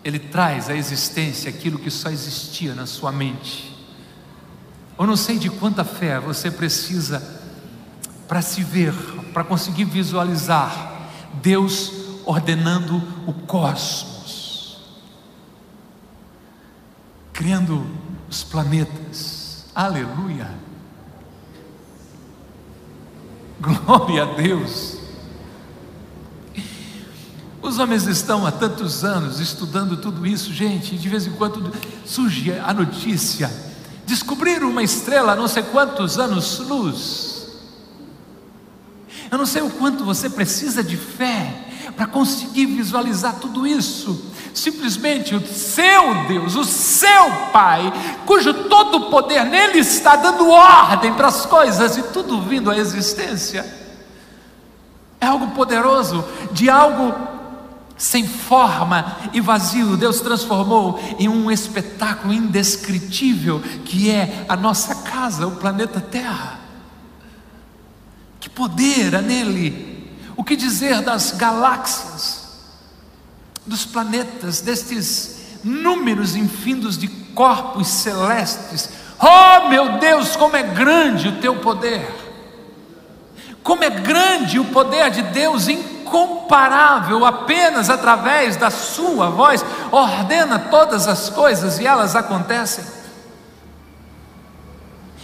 Ele 0.03 0.19
traz 0.19 0.69
à 0.69 0.75
existência 0.75 1.49
aquilo 1.49 1.79
que 1.79 1.89
só 1.89 2.09
existia 2.09 2.75
na 2.75 2.85
sua 2.85 3.11
mente. 3.11 3.73
Eu 4.97 5.07
não 5.07 5.15
sei 5.15 5.39
de 5.39 5.49
quanta 5.49 5.83
fé 5.83 6.19
você 6.19 6.51
precisa 6.51 7.41
para 8.27 8.41
se 8.41 8.63
ver, 8.63 8.93
para 9.33 9.43
conseguir 9.43 9.85
visualizar 9.85 11.09
Deus 11.41 11.91
ordenando 12.25 13.01
o 13.27 13.33
cosmos, 13.33 14.79
criando 17.31 17.85
os 18.29 18.43
planetas. 18.43 19.65
Aleluia! 19.73 20.49
Glória 23.59 24.23
a 24.23 24.25
Deus! 24.35 25.02
Os 27.63 27.79
homens 27.79 28.05
estão 28.07 28.45
há 28.45 28.51
tantos 28.51 29.05
anos 29.05 29.39
estudando 29.39 29.95
tudo 29.95 30.27
isso, 30.27 30.53
gente, 30.53 30.95
e 30.95 30.97
de 30.97 31.07
vez 31.07 31.25
em 31.25 31.31
quando 31.31 31.73
surge 32.05 32.51
a 32.59 32.73
notícia: 32.73 33.49
descobriram 34.05 34.69
uma 34.69 34.83
estrela 34.83 35.33
não 35.33 35.47
sei 35.47 35.63
quantos 35.63 36.19
anos-luz. 36.19 37.47
Eu 39.31 39.37
não 39.37 39.45
sei 39.45 39.61
o 39.61 39.69
quanto 39.69 40.03
você 40.03 40.29
precisa 40.29 40.83
de 40.83 40.97
fé 40.97 41.55
para 41.95 42.05
conseguir 42.05 42.65
visualizar 42.65 43.35
tudo 43.35 43.65
isso. 43.65 44.25
Simplesmente 44.53 45.33
o 45.33 45.47
seu 45.47 46.27
Deus, 46.27 46.55
o 46.55 46.65
seu 46.65 47.31
Pai, 47.53 47.91
cujo 48.25 48.53
todo 48.53 49.09
poder 49.09 49.45
nele 49.45 49.79
está 49.79 50.17
dando 50.17 50.49
ordem 50.49 51.13
para 51.13 51.29
as 51.29 51.45
coisas 51.45 51.97
e 51.97 52.03
tudo 52.03 52.41
vindo 52.41 52.69
à 52.69 52.77
existência. 52.77 53.65
É 55.19 55.25
algo 55.25 55.51
poderoso, 55.51 56.23
de 56.51 56.69
algo 56.69 57.32
sem 58.03 58.27
forma 58.27 59.15
e 59.31 59.39
vazio, 59.39 59.95
Deus 59.95 60.19
transformou 60.19 60.99
em 61.17 61.29
um 61.29 61.49
espetáculo 61.49 62.33
indescritível 62.33 63.61
que 63.85 64.11
é 64.11 64.43
a 64.49 64.57
nossa 64.57 64.93
casa, 65.03 65.47
o 65.47 65.55
planeta 65.55 66.01
Terra. 66.01 66.59
Que 68.41 68.49
poder 68.49 69.15
há 69.15 69.21
nele! 69.21 70.13
O 70.35 70.43
que 70.43 70.57
dizer 70.57 70.99
das 70.99 71.31
galáxias, 71.31 72.43
dos 73.65 73.85
planetas, 73.85 74.59
destes 74.59 75.37
números 75.63 76.35
infindos 76.35 76.97
de 76.97 77.07
corpos 77.07 77.87
celestes? 77.87 78.89
Oh 79.17 79.69
meu 79.69 79.97
Deus, 79.97 80.35
como 80.35 80.57
é 80.57 80.63
grande 80.63 81.29
o 81.29 81.39
teu 81.39 81.55
poder! 81.55 82.05
Como 83.63 83.81
é 83.81 83.89
grande 83.89 84.59
o 84.59 84.65
poder 84.65 85.09
de 85.09 85.21
Deus 85.21 85.69
em 85.69 85.92
incomparável, 86.13 87.25
apenas 87.25 87.89
através 87.89 88.55
da 88.55 88.69
Sua 88.69 89.29
voz, 89.29 89.65
ordena 89.91 90.59
todas 90.59 91.07
as 91.07 91.29
coisas 91.29 91.79
e 91.79 91.87
elas 91.87 92.15
acontecem. 92.15 92.85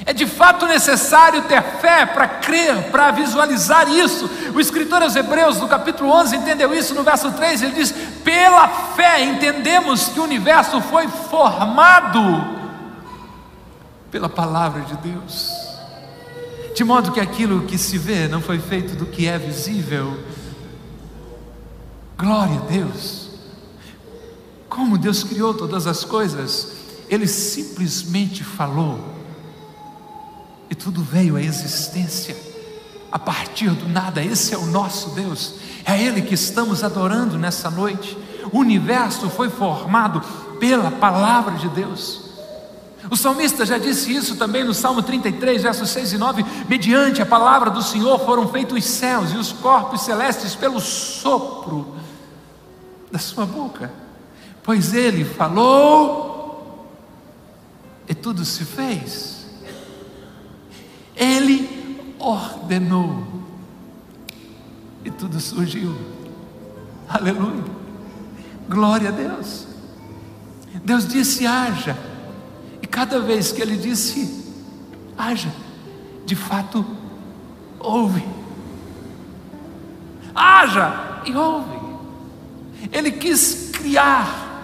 É 0.06 0.14
de 0.14 0.26
fato 0.26 0.66
necessário 0.66 1.44
ter 1.44 1.62
fé 1.62 2.06
para 2.06 2.28
crer, 2.28 2.90
para 2.90 3.12
visualizar 3.12 3.88
isso. 3.92 4.30
O 4.56 4.60
escritor 4.60 5.04
aos 5.04 5.16
Hebreus, 5.16 5.60
no 5.60 5.68
capítulo 5.68 6.10
11, 6.10 6.38
entendeu 6.38 6.74
isso 6.74 6.96
no 6.96 7.04
verso 7.04 7.32
3. 7.34 7.62
Ele 7.62 7.74
diz: 7.74 7.94
Pela 8.24 8.68
fé 8.96 9.24
entendemos 9.24 10.08
que 10.08 10.20
o 10.20 10.24
universo 10.24 10.82
foi 10.82 11.08
formado 11.08 12.58
pela 14.10 14.30
palavra 14.30 14.82
de 14.82 14.96
Deus, 14.98 15.54
de 16.74 16.84
modo 16.84 17.12
que 17.12 17.20
aquilo 17.20 17.66
que 17.66 17.78
se 17.78 17.98
vê 17.98 18.28
não 18.28 18.42
foi 18.42 18.58
feito 18.58 18.96
do 18.96 19.06
que 19.06 19.28
é 19.28 19.38
visível. 19.38 20.18
Glória 22.20 22.58
a 22.58 22.66
Deus. 22.70 23.30
Como 24.68 24.98
Deus 24.98 25.24
criou 25.24 25.54
todas 25.54 25.88
as 25.88 26.04
coisas, 26.04 26.74
Ele 27.10 27.26
simplesmente 27.26 28.44
falou, 28.44 29.00
e 30.70 30.76
tudo 30.76 31.02
veio 31.02 31.38
à 31.38 31.42
existência, 31.42 32.36
a 33.10 33.18
partir 33.18 33.70
do 33.70 33.88
nada. 33.88 34.22
Esse 34.22 34.54
é 34.54 34.58
o 34.58 34.66
nosso 34.66 35.12
Deus, 35.12 35.56
é 35.86 35.98
Ele 35.98 36.22
que 36.22 36.34
estamos 36.34 36.84
adorando 36.84 37.38
nessa 37.38 37.72
noite. 37.72 38.18
O 38.52 38.60
universo 38.60 39.30
foi 39.30 39.50
formado 39.50 40.20
pela 40.60 40.92
palavra 40.92 41.56
de 41.56 41.70
Deus. 41.70 42.28
O 43.10 43.16
salmista 43.16 43.66
já 43.66 43.78
disse 43.78 44.14
isso 44.14 44.36
também 44.36 44.66
no 44.66 44.74
Salmo 44.74 45.02
33, 45.02 45.64
versos 45.64 45.90
6 45.92 46.12
e 46.12 46.18
9: 46.18 46.46
mediante 46.68 47.22
a 47.22 47.26
palavra 47.26 47.70
do 47.70 47.82
Senhor 47.82 48.20
foram 48.26 48.50
feitos 48.50 48.78
os 48.78 48.84
céus 48.84 49.32
e 49.32 49.38
os 49.38 49.54
corpos 49.54 50.02
celestes 50.02 50.54
pelo 50.54 50.82
sopro 50.82 51.98
da 53.12 53.20
sua 53.20 53.46
boca, 53.46 53.92
pois 54.64 54.94
ele 54.94 55.26
falou 55.26 56.88
e 58.08 58.14
tudo 58.14 58.44
se 58.46 58.66
fez. 58.66 59.48
Ele 61.16 62.16
ordenou 62.20 63.24
e 65.04 65.12
tudo 65.12 65.40
surgiu. 65.40 65.96
Aleluia. 67.08 67.64
Glória 68.68 69.10
a 69.10 69.12
Deus. 69.12 69.68
Deus 70.84 71.08
disse: 71.08 71.46
haja. 71.46 71.98
E 72.82 72.88
cada 72.88 73.20
vez 73.20 73.52
que 73.52 73.62
ele 73.62 73.78
disse: 73.78 74.54
haja, 75.18 75.52
de 76.26 76.36
fato, 76.36 76.86
houve. 77.80 78.24
Haja 80.34 81.22
e 81.26 81.36
houve. 81.36 81.79
Ele 82.92 83.12
quis 83.12 83.72
criar, 83.74 84.64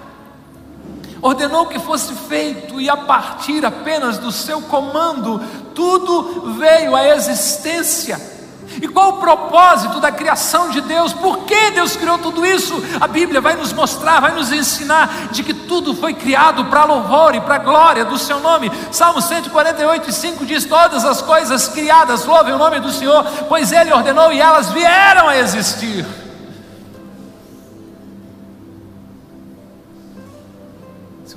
ordenou 1.22 1.68
que 1.68 1.80
fosse 1.80 2.14
feito, 2.14 2.80
e 2.80 2.90
a 2.90 2.98
partir 2.98 3.66
apenas 3.66 4.18
do 4.18 4.32
seu 4.32 4.62
comando, 4.62 5.42
tudo 5.74 6.54
veio 6.58 6.96
à 6.96 7.08
existência. 7.16 8.36
E 8.82 8.88
qual 8.88 9.10
o 9.10 9.18
propósito 9.18 10.00
da 10.00 10.12
criação 10.12 10.70
de 10.70 10.82
Deus? 10.82 11.14
Por 11.14 11.40
que 11.40 11.72
Deus 11.72 11.96
criou 11.96 12.18
tudo 12.18 12.46
isso? 12.46 12.76
A 13.00 13.08
Bíblia 13.08 13.40
vai 13.40 13.56
nos 13.56 13.72
mostrar, 13.72 14.20
vai 14.20 14.34
nos 14.34 14.52
ensinar 14.52 15.30
de 15.32 15.44
que 15.44 15.54
tudo 15.54 15.96
foi 15.96 16.14
criado 16.14 16.66
para 16.66 16.86
louvor 16.86 17.36
e 17.36 17.42
para 17.42 17.60
glória 17.60 18.04
do 18.04 18.18
seu 18.18 18.40
nome. 18.40 18.72
Salmo 18.92 19.22
148, 19.22 20.12
5 20.12 20.46
diz: 20.46 20.66
Todas 20.66 21.06
as 21.06 21.22
coisas 21.22 21.68
criadas 21.68 22.26
louvem 22.26 22.54
o 22.54 22.58
nome 22.58 22.80
do 22.80 22.92
Senhor, 22.92 23.24
pois 23.48 23.72
Ele 23.72 23.94
ordenou 23.94 24.32
e 24.34 24.42
elas 24.42 24.72
vieram 24.72 25.30
a 25.30 25.38
existir. 25.38 26.06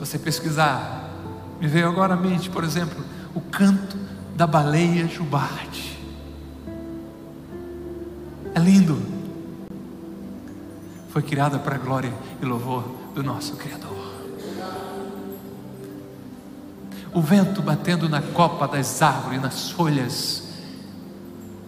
Você 0.09 0.19
pesquisar, 0.19 1.11
me 1.61 1.69
veio 1.69 1.87
agora 1.87 2.15
à 2.15 2.17
mente, 2.17 2.49
por 2.49 2.65
exemplo, 2.65 3.05
o 3.35 3.43
canto 3.43 3.95
da 4.35 4.47
baleia 4.47 5.07
jubarte. 5.07 6.03
É 8.55 8.59
lindo. 8.59 8.99
Foi 11.11 11.21
criada 11.21 11.59
para 11.59 11.75
a 11.75 11.79
glória 11.79 12.13
e 12.41 12.47
louvor 12.47 12.85
do 13.15 13.23
nosso 13.23 13.57
Criador. 13.57 13.99
O 17.13 17.21
vento 17.21 17.61
batendo 17.61 18.09
na 18.09 18.23
copa 18.23 18.67
das 18.67 19.03
árvores, 19.03 19.43
nas 19.43 19.71
folhas. 19.71 20.45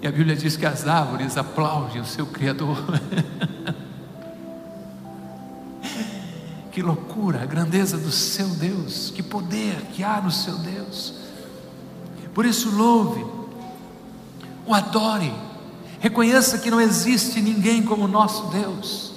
E 0.00 0.06
a 0.06 0.10
Bíblia 0.10 0.34
diz 0.34 0.56
que 0.56 0.64
as 0.64 0.86
árvores 0.86 1.36
aplaudem 1.36 2.00
o 2.00 2.06
seu 2.06 2.26
Criador. 2.26 2.78
Que 6.80 6.86
loucura, 6.86 7.42
a 7.42 7.44
grandeza 7.44 7.98
do 7.98 8.10
seu 8.10 8.46
Deus, 8.46 9.12
que 9.14 9.22
poder 9.22 9.76
que 9.92 10.02
há 10.02 10.18
no 10.18 10.30
seu 10.30 10.54
Deus. 10.54 11.12
Por 12.32 12.46
isso, 12.46 12.74
louve, 12.74 13.22
o 14.66 14.74
adore, 14.74 15.30
reconheça 15.98 16.56
que 16.56 16.70
não 16.70 16.80
existe 16.80 17.38
ninguém 17.42 17.82
como 17.82 18.06
o 18.06 18.08
nosso 18.08 18.44
Deus. 18.44 19.12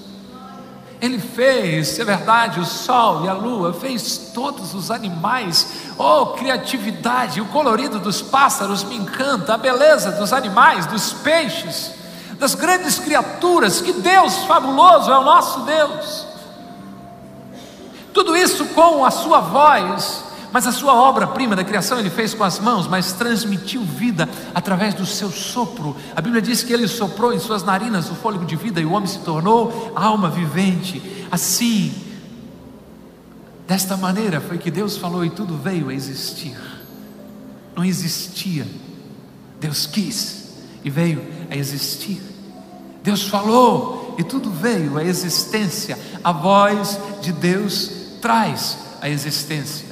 Ele 1.00 1.18
fez, 1.18 1.98
é 2.00 2.04
verdade, 2.04 2.60
o 2.60 2.66
sol 2.66 3.24
e 3.24 3.30
a 3.30 3.34
lua, 3.34 3.72
fez 3.72 4.32
todos 4.34 4.74
os 4.74 4.92
animais. 4.92 5.66
Oh, 5.98 6.34
criatividade, 6.34 7.40
o 7.40 7.46
colorido 7.46 7.98
dos 7.98 8.22
pássaros 8.22 8.84
me 8.84 8.98
encanta, 8.98 9.54
a 9.54 9.58
beleza 9.58 10.12
dos 10.12 10.34
animais, 10.34 10.86
dos 10.86 11.14
peixes, 11.14 11.94
das 12.38 12.56
grandes 12.56 13.00
criaturas. 13.00 13.80
Que 13.80 13.94
Deus 13.94 14.40
fabuloso 14.40 15.10
é 15.10 15.18
o 15.18 15.24
nosso 15.24 15.62
Deus. 15.62 16.33
Tudo 18.14 18.38
isso 18.38 18.66
com 18.68 19.04
a 19.04 19.10
sua 19.10 19.40
voz, 19.40 20.24
mas 20.52 20.68
a 20.68 20.72
sua 20.72 20.94
obra-prima 20.94 21.56
da 21.56 21.64
criação 21.64 21.98
ele 21.98 22.12
fez 22.12 22.36
com 22.36 22.44
as 22.44 22.60
mãos, 22.60 22.88
mas 22.88 23.14
transmitiu 23.14 23.82
vida 23.82 24.30
através 24.54 24.94
do 24.94 25.04
seu 25.04 25.32
sopro. 25.32 25.98
A 26.16 26.22
Bíblia 26.22 26.40
diz 26.40 26.64
que 26.64 26.72
ele 26.72 26.88
soprou 26.88 27.34
em 27.34 27.40
suas 27.40 27.64
narinas 27.64 28.12
o 28.12 28.16
fôlego 28.16 28.46
de 28.46 28.56
vida 28.56 28.80
e 28.80 28.86
o 28.86 28.92
homem 28.92 29.08
se 29.08 29.18
tornou 29.20 29.92
alma 29.96 30.30
vivente. 30.30 31.02
Assim, 31.32 31.92
desta 33.68 33.98
maneira 33.98 34.40
foi 34.40 34.60
que 34.60 34.70
Deus 34.70 34.96
falou 34.96 35.26
e 35.26 35.32
tudo 35.32 35.58
veio 35.58 35.90
a 35.90 35.94
existir. 35.94 36.56
Não 37.76 37.84
existia, 37.84 38.68
Deus 39.60 39.88
quis 39.88 40.54
e 40.84 40.90
veio 40.92 41.26
a 41.50 41.56
existir. 41.56 42.22
Deus 43.02 43.24
falou 43.24 44.16
e 44.20 44.24
tudo 44.24 44.52
veio 44.52 45.00
à 45.00 45.04
existência. 45.04 45.98
A 46.24 46.32
voz 46.32 47.00
de 47.24 47.34
Deus 47.34 48.03
traz 48.24 48.78
a 49.02 49.10
existência. 49.10 49.86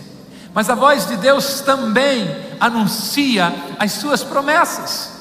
Mas 0.54 0.70
a 0.70 0.76
voz 0.76 1.06
de 1.06 1.18
Deus 1.18 1.60
também 1.60 2.26
anuncia 2.62 3.54
as 3.78 3.92
suas 3.92 4.24
promessas. 4.24 5.12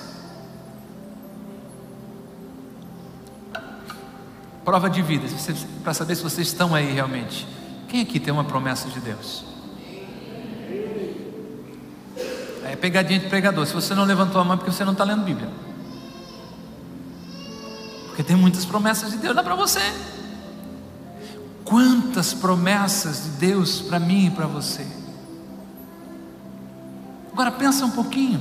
Prova 4.64 4.88
de 4.88 5.02
vida, 5.02 5.26
para 5.82 5.92
saber 5.92 6.14
se 6.14 6.22
vocês 6.22 6.46
estão 6.46 6.72
aí 6.72 6.92
realmente. 6.92 7.48
Quem 7.88 8.00
aqui 8.02 8.20
tem 8.20 8.32
uma 8.32 8.44
promessa 8.44 8.88
de 8.88 9.00
Deus? 9.00 9.44
É 12.64 12.76
pegadinha 12.76 13.18
de 13.18 13.28
pregador. 13.28 13.66
Se 13.66 13.74
você 13.74 13.92
não 13.92 14.04
levantou 14.04 14.40
a 14.40 14.44
mão, 14.44 14.54
é 14.54 14.56
porque 14.56 14.70
você 14.70 14.84
não 14.84 14.92
está 14.92 15.02
lendo 15.02 15.24
Bíblia. 15.24 15.48
Porque 18.06 18.22
tem 18.22 18.36
muitas 18.36 18.64
promessas 18.64 19.10
de 19.10 19.16
Deus, 19.16 19.34
dá 19.34 19.42
para 19.42 19.56
você. 19.56 19.80
Quantas 21.64 22.34
promessas 22.34 23.24
de 23.24 23.30
Deus 23.30 23.80
para 23.80 24.00
mim 24.00 24.26
e 24.26 24.30
para 24.30 24.46
você. 24.46 24.86
Agora 27.32 27.52
pensa 27.52 27.84
um 27.84 27.90
pouquinho. 27.90 28.40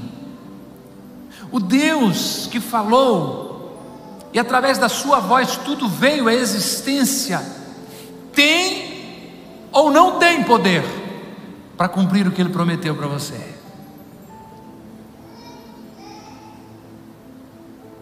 O 1.51 1.59
Deus 1.59 2.47
que 2.51 2.59
falou, 2.59 4.29
e 4.33 4.39
através 4.39 4.77
da 4.77 4.89
sua 4.89 5.19
voz 5.19 5.57
tudo 5.57 5.87
veio 5.87 6.27
à 6.27 6.33
existência, 6.33 7.41
tem 8.33 9.31
ou 9.71 9.91
não 9.91 10.19
tem 10.19 10.43
poder 10.43 10.83
para 11.77 11.87
cumprir 11.87 12.27
o 12.27 12.31
que 12.31 12.41
ele 12.41 12.49
prometeu 12.49 12.95
para 12.95 13.07
você? 13.07 13.59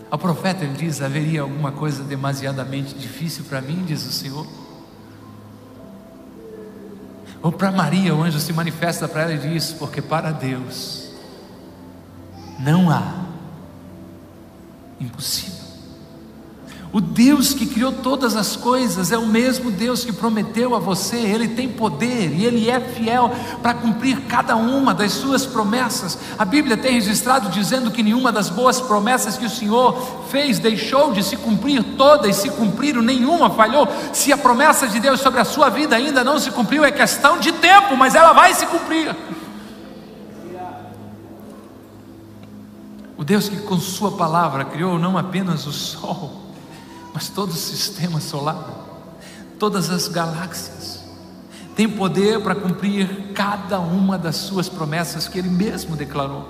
Ao 0.09 0.17
profeta 0.17 0.63
ele 0.63 0.73
diz: 0.73 1.01
haveria 1.01 1.41
alguma 1.41 1.71
coisa 1.71 2.03
demasiadamente 2.03 2.93
difícil 2.95 3.45
para 3.47 3.61
mim, 3.61 3.83
diz 3.85 4.05
o 4.05 4.11
Senhor. 4.11 4.47
Ou 7.41 7.51
para 7.51 7.71
Maria, 7.71 8.15
o 8.15 8.23
anjo 8.23 8.39
se 8.39 8.51
manifesta 8.53 9.07
para 9.07 9.23
ela 9.23 9.33
e 9.33 9.37
diz: 9.37 9.71
porque 9.71 10.01
para 10.01 10.31
Deus 10.31 11.11
não 12.59 12.89
há 12.89 13.25
impossível. 14.99 15.66
O 16.93 17.01
Deus 17.01 17.53
que 17.53 17.65
criou 17.65 17.91
todas 17.91 18.37
as 18.37 18.55
coisas 18.55 19.11
é 19.11 19.17
o 19.17 19.25
mesmo 19.25 19.69
Deus 19.69 20.05
que 20.05 20.13
prometeu 20.13 20.73
a 20.73 20.79
você, 20.79 21.17
Ele 21.17 21.49
tem 21.49 21.67
poder 21.67 22.33
e 22.33 22.45
Ele 22.45 22.69
é 22.69 22.79
fiel 22.79 23.29
para 23.61 23.73
cumprir 23.73 24.21
cada 24.21 24.55
uma 24.55 24.93
das 24.93 25.11
suas 25.11 25.45
promessas. 25.45 26.17
A 26.39 26.45
Bíblia 26.45 26.77
tem 26.77 26.93
registrado 26.93 27.49
dizendo 27.49 27.91
que 27.91 28.01
nenhuma 28.01 28.31
das 28.31 28.49
boas 28.49 28.79
promessas 28.79 29.37
que 29.37 29.45
o 29.45 29.49
Senhor 29.49 30.25
fez 30.29 30.59
deixou 30.59 31.11
de 31.11 31.21
se 31.23 31.35
cumprir, 31.35 31.83
todas 31.97 32.37
se 32.37 32.49
cumpriram, 32.51 33.01
nenhuma 33.01 33.49
falhou. 33.49 33.85
Se 34.13 34.31
a 34.31 34.37
promessa 34.37 34.87
de 34.87 34.99
Deus 35.01 35.19
sobre 35.19 35.41
a 35.41 35.45
sua 35.45 35.69
vida 35.69 35.95
ainda 35.95 36.23
não 36.23 36.39
se 36.39 36.51
cumpriu, 36.51 36.85
é 36.85 36.91
questão 36.91 37.37
de 37.37 37.51
tempo, 37.51 37.97
mas 37.97 38.15
ela 38.15 38.31
vai 38.31 38.53
se 38.53 38.65
cumprir. 38.65 39.13
O 43.17 43.25
Deus 43.25 43.49
que 43.49 43.57
com 43.57 43.77
Sua 43.77 44.11
palavra 44.11 44.63
criou 44.63 44.97
não 44.97 45.17
apenas 45.17 45.65
o 45.65 45.71
sol, 45.71 46.46
mas 47.13 47.29
todo 47.29 47.51
o 47.51 47.55
sistema 47.55 48.19
solar, 48.19 48.69
todas 49.59 49.89
as 49.89 50.07
galáxias, 50.07 50.99
tem 51.75 51.87
poder 51.87 52.41
para 52.41 52.55
cumprir 52.55 53.33
cada 53.33 53.79
uma 53.79 54.17
das 54.17 54.35
suas 54.35 54.67
promessas 54.67 55.27
que 55.27 55.37
Ele 55.37 55.49
mesmo 55.49 55.95
declarou. 55.95 56.47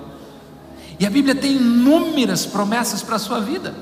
E 0.98 1.06
a 1.06 1.10
Bíblia 1.10 1.34
tem 1.34 1.52
inúmeras 1.52 2.46
promessas 2.46 3.02
para 3.02 3.16
a 3.16 3.18
sua 3.18 3.40
vida. 3.40 3.74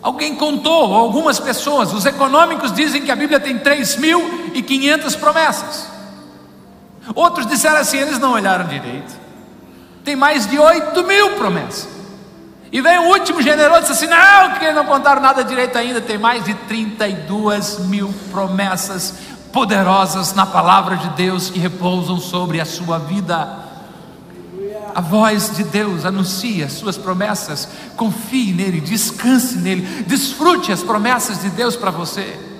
Alguém 0.00 0.34
contou, 0.34 0.94
algumas 0.94 1.40
pessoas, 1.40 1.92
os 1.92 2.04
econômicos 2.04 2.72
dizem 2.72 3.02
que 3.02 3.10
a 3.10 3.16
Bíblia 3.16 3.40
tem 3.40 3.58
3.500 3.58 5.18
promessas. 5.18 5.86
Outros 7.14 7.46
disseram 7.46 7.78
assim, 7.78 7.98
eles 7.98 8.18
não 8.18 8.32
olharam 8.32 8.66
direito. 8.66 9.14
Tem 10.04 10.14
mais 10.14 10.46
de 10.46 10.58
8 10.58 11.02
mil 11.04 11.30
promessas. 11.36 11.93
E 12.74 12.80
veio 12.80 13.02
o 13.02 13.08
último 13.10 13.40
generoso 13.40 13.78
e 13.78 13.80
disse 13.82 13.92
assim: 13.92 14.08
Não, 14.08 14.58
que 14.58 14.72
não 14.72 14.84
contaram 14.84 15.22
nada 15.22 15.44
direito 15.44 15.78
ainda. 15.78 16.00
Tem 16.00 16.18
mais 16.18 16.44
de 16.44 16.54
32 16.54 17.78
mil 17.86 18.12
promessas 18.32 19.14
poderosas 19.52 20.34
na 20.34 20.44
palavra 20.44 20.96
de 20.96 21.08
Deus 21.10 21.48
que 21.48 21.60
repousam 21.60 22.18
sobre 22.18 22.60
a 22.60 22.64
sua 22.64 22.98
vida. 22.98 23.60
A 24.92 25.00
voz 25.00 25.54
de 25.54 25.62
Deus 25.62 26.04
anuncia 26.04 26.66
as 26.66 26.72
suas 26.72 26.98
promessas. 26.98 27.68
Confie 27.96 28.52
nele, 28.52 28.80
descanse 28.80 29.56
nele, 29.58 30.02
desfrute 30.02 30.72
as 30.72 30.82
promessas 30.82 31.42
de 31.42 31.50
Deus 31.50 31.76
para 31.76 31.92
você. 31.92 32.53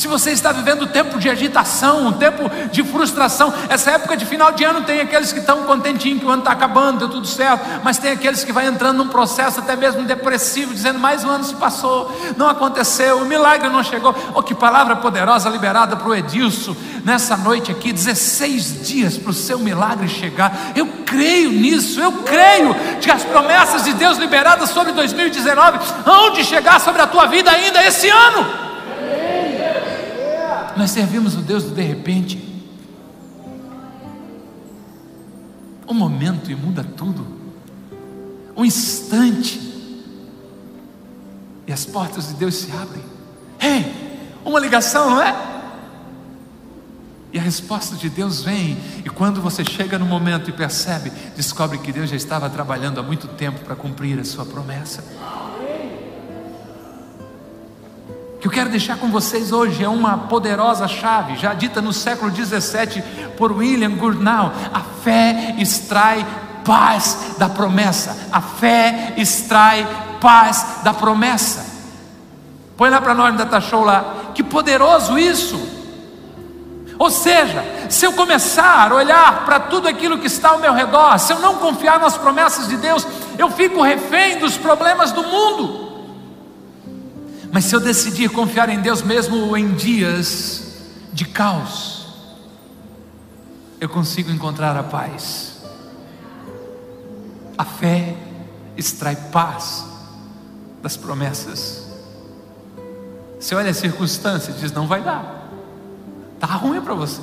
Se 0.00 0.08
você 0.08 0.30
está 0.30 0.50
vivendo 0.50 0.84
um 0.84 0.86
tempo 0.86 1.18
de 1.18 1.28
agitação, 1.28 2.06
um 2.06 2.12
tempo 2.12 2.50
de 2.72 2.82
frustração, 2.82 3.52
essa 3.68 3.90
época 3.90 4.16
de 4.16 4.24
final 4.24 4.50
de 4.50 4.64
ano 4.64 4.80
tem 4.80 4.98
aqueles 4.98 5.30
que 5.30 5.40
estão 5.40 5.64
contentinhos 5.64 6.20
que 6.20 6.24
o 6.24 6.30
ano 6.30 6.40
está 6.40 6.52
acabando, 6.52 7.00
deu 7.00 7.10
tudo 7.10 7.26
certo, 7.26 7.82
mas 7.84 7.98
tem 7.98 8.12
aqueles 8.12 8.42
que 8.42 8.50
vai 8.50 8.66
entrando 8.66 8.96
num 8.96 9.08
processo 9.08 9.60
até 9.60 9.76
mesmo 9.76 10.02
depressivo, 10.04 10.72
dizendo 10.72 10.98
mais 10.98 11.22
um 11.22 11.28
ano 11.28 11.44
se 11.44 11.54
passou, 11.54 12.18
não 12.34 12.48
aconteceu, 12.48 13.18
o 13.18 13.26
milagre 13.26 13.68
não 13.68 13.84
chegou. 13.84 14.16
Oh, 14.34 14.42
que 14.42 14.54
palavra 14.54 14.96
poderosa 14.96 15.50
liberada 15.50 15.94
para 15.94 16.08
o 16.08 16.14
Edilson 16.14 16.74
nessa 17.04 17.36
noite 17.36 17.70
aqui, 17.70 17.92
16 17.92 18.86
dias 18.88 19.18
para 19.18 19.32
o 19.32 19.34
seu 19.34 19.58
milagre 19.58 20.08
chegar. 20.08 20.72
Eu 20.74 20.86
creio 21.04 21.52
nisso, 21.52 22.00
eu 22.00 22.12
creio 22.22 22.74
que 23.02 23.10
as 23.10 23.22
promessas 23.22 23.84
de 23.84 23.92
Deus 23.92 24.16
liberadas 24.16 24.70
sobre 24.70 24.92
2019 24.92 25.78
hão 26.06 26.30
de 26.30 26.42
chegar 26.42 26.80
sobre 26.80 27.02
a 27.02 27.06
tua 27.06 27.26
vida 27.26 27.50
ainda 27.50 27.84
esse 27.84 28.08
ano. 28.08 28.59
Nós 30.80 30.92
servimos 30.92 31.34
o 31.34 31.42
Deus 31.42 31.64
do 31.64 31.74
de 31.74 31.82
repente. 31.82 32.42
Um 35.86 35.92
momento 35.92 36.50
e 36.50 36.54
muda 36.54 36.82
tudo. 36.82 37.26
Um 38.56 38.64
instante. 38.64 39.60
E 41.66 41.70
as 41.70 41.84
portas 41.84 42.28
de 42.28 42.32
Deus 42.32 42.54
se 42.54 42.72
abrem. 42.72 43.04
Ei, 43.60 43.94
uma 44.42 44.58
ligação, 44.58 45.10
não 45.10 45.20
é? 45.20 45.36
E 47.30 47.38
a 47.38 47.42
resposta 47.42 47.94
de 47.94 48.08
Deus 48.08 48.42
vem, 48.42 48.78
e 49.04 49.10
quando 49.10 49.42
você 49.42 49.62
chega 49.62 49.98
no 49.98 50.06
momento 50.06 50.48
e 50.48 50.52
percebe, 50.54 51.12
descobre 51.36 51.76
que 51.76 51.92
Deus 51.92 52.08
já 52.08 52.16
estava 52.16 52.48
trabalhando 52.48 52.98
há 52.98 53.02
muito 53.02 53.28
tempo 53.28 53.60
para 53.66 53.76
cumprir 53.76 54.18
a 54.18 54.24
sua 54.24 54.46
promessa 54.46 55.04
que 58.40 58.46
eu 58.46 58.50
quero 58.50 58.70
deixar 58.70 58.96
com 58.96 59.10
vocês 59.10 59.52
hoje 59.52 59.84
é 59.84 59.88
uma 59.88 60.16
poderosa 60.16 60.88
chave, 60.88 61.36
já 61.36 61.52
dita 61.52 61.82
no 61.82 61.92
século 61.92 62.30
17 62.30 63.02
por 63.36 63.52
William 63.52 63.90
Gurnall. 63.90 64.50
A 64.72 64.80
fé 64.80 65.54
extrai 65.58 66.26
paz 66.64 67.34
da 67.36 67.50
promessa. 67.50 68.28
A 68.32 68.40
fé 68.40 69.12
extrai 69.18 69.86
paz 70.22 70.78
da 70.82 70.94
promessa. 70.94 71.66
Põe 72.78 72.88
lá 72.88 72.98
para 72.98 73.12
nós, 73.12 73.36
Data 73.36 73.60
Show 73.60 73.84
lá. 73.84 74.32
Que 74.34 74.42
poderoso 74.42 75.18
isso! 75.18 75.60
Ou 76.98 77.10
seja, 77.10 77.62
se 77.90 78.06
eu 78.06 78.12
começar 78.14 78.90
a 78.90 78.94
olhar 78.94 79.44
para 79.44 79.60
tudo 79.60 79.86
aquilo 79.86 80.18
que 80.18 80.26
está 80.26 80.50
ao 80.50 80.58
meu 80.58 80.72
redor, 80.72 81.18
se 81.18 81.32
eu 81.32 81.40
não 81.40 81.56
confiar 81.56 81.98
nas 81.98 82.16
promessas 82.16 82.68
de 82.68 82.78
Deus, 82.78 83.06
eu 83.38 83.50
fico 83.50 83.82
refém 83.82 84.38
dos 84.38 84.56
problemas 84.56 85.12
do 85.12 85.22
mundo. 85.22 85.89
Mas 87.52 87.64
se 87.64 87.74
eu 87.74 87.80
decidir 87.80 88.30
confiar 88.30 88.68
em 88.68 88.80
Deus 88.80 89.02
mesmo 89.02 89.56
em 89.56 89.74
dias 89.74 90.62
de 91.12 91.24
caos, 91.24 92.06
eu 93.80 93.88
consigo 93.88 94.30
encontrar 94.30 94.76
a 94.76 94.82
paz. 94.82 95.58
A 97.58 97.64
fé 97.64 98.16
extrai 98.76 99.16
paz 99.16 99.84
das 100.82 100.96
promessas. 100.96 101.86
Você 103.38 103.54
olha 103.54 103.70
a 103.70 103.74
circunstância 103.74 104.52
e 104.52 104.54
diz: 104.54 104.70
não 104.70 104.86
vai 104.86 105.02
dar, 105.02 105.50
está 106.34 106.46
ruim 106.46 106.80
para 106.80 106.94
você. 106.94 107.22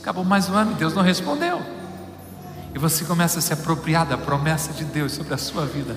Acabou 0.00 0.24
mais 0.24 0.48
um 0.48 0.54
ano 0.54 0.72
e 0.72 0.74
Deus 0.74 0.94
não 0.94 1.02
respondeu. 1.02 1.60
E 2.74 2.78
você 2.78 3.04
começa 3.04 3.38
a 3.38 3.42
se 3.42 3.52
apropriar 3.52 4.04
da 4.04 4.18
promessa 4.18 4.72
de 4.72 4.84
Deus 4.84 5.12
sobre 5.12 5.32
a 5.32 5.38
sua 5.38 5.64
vida. 5.64 5.96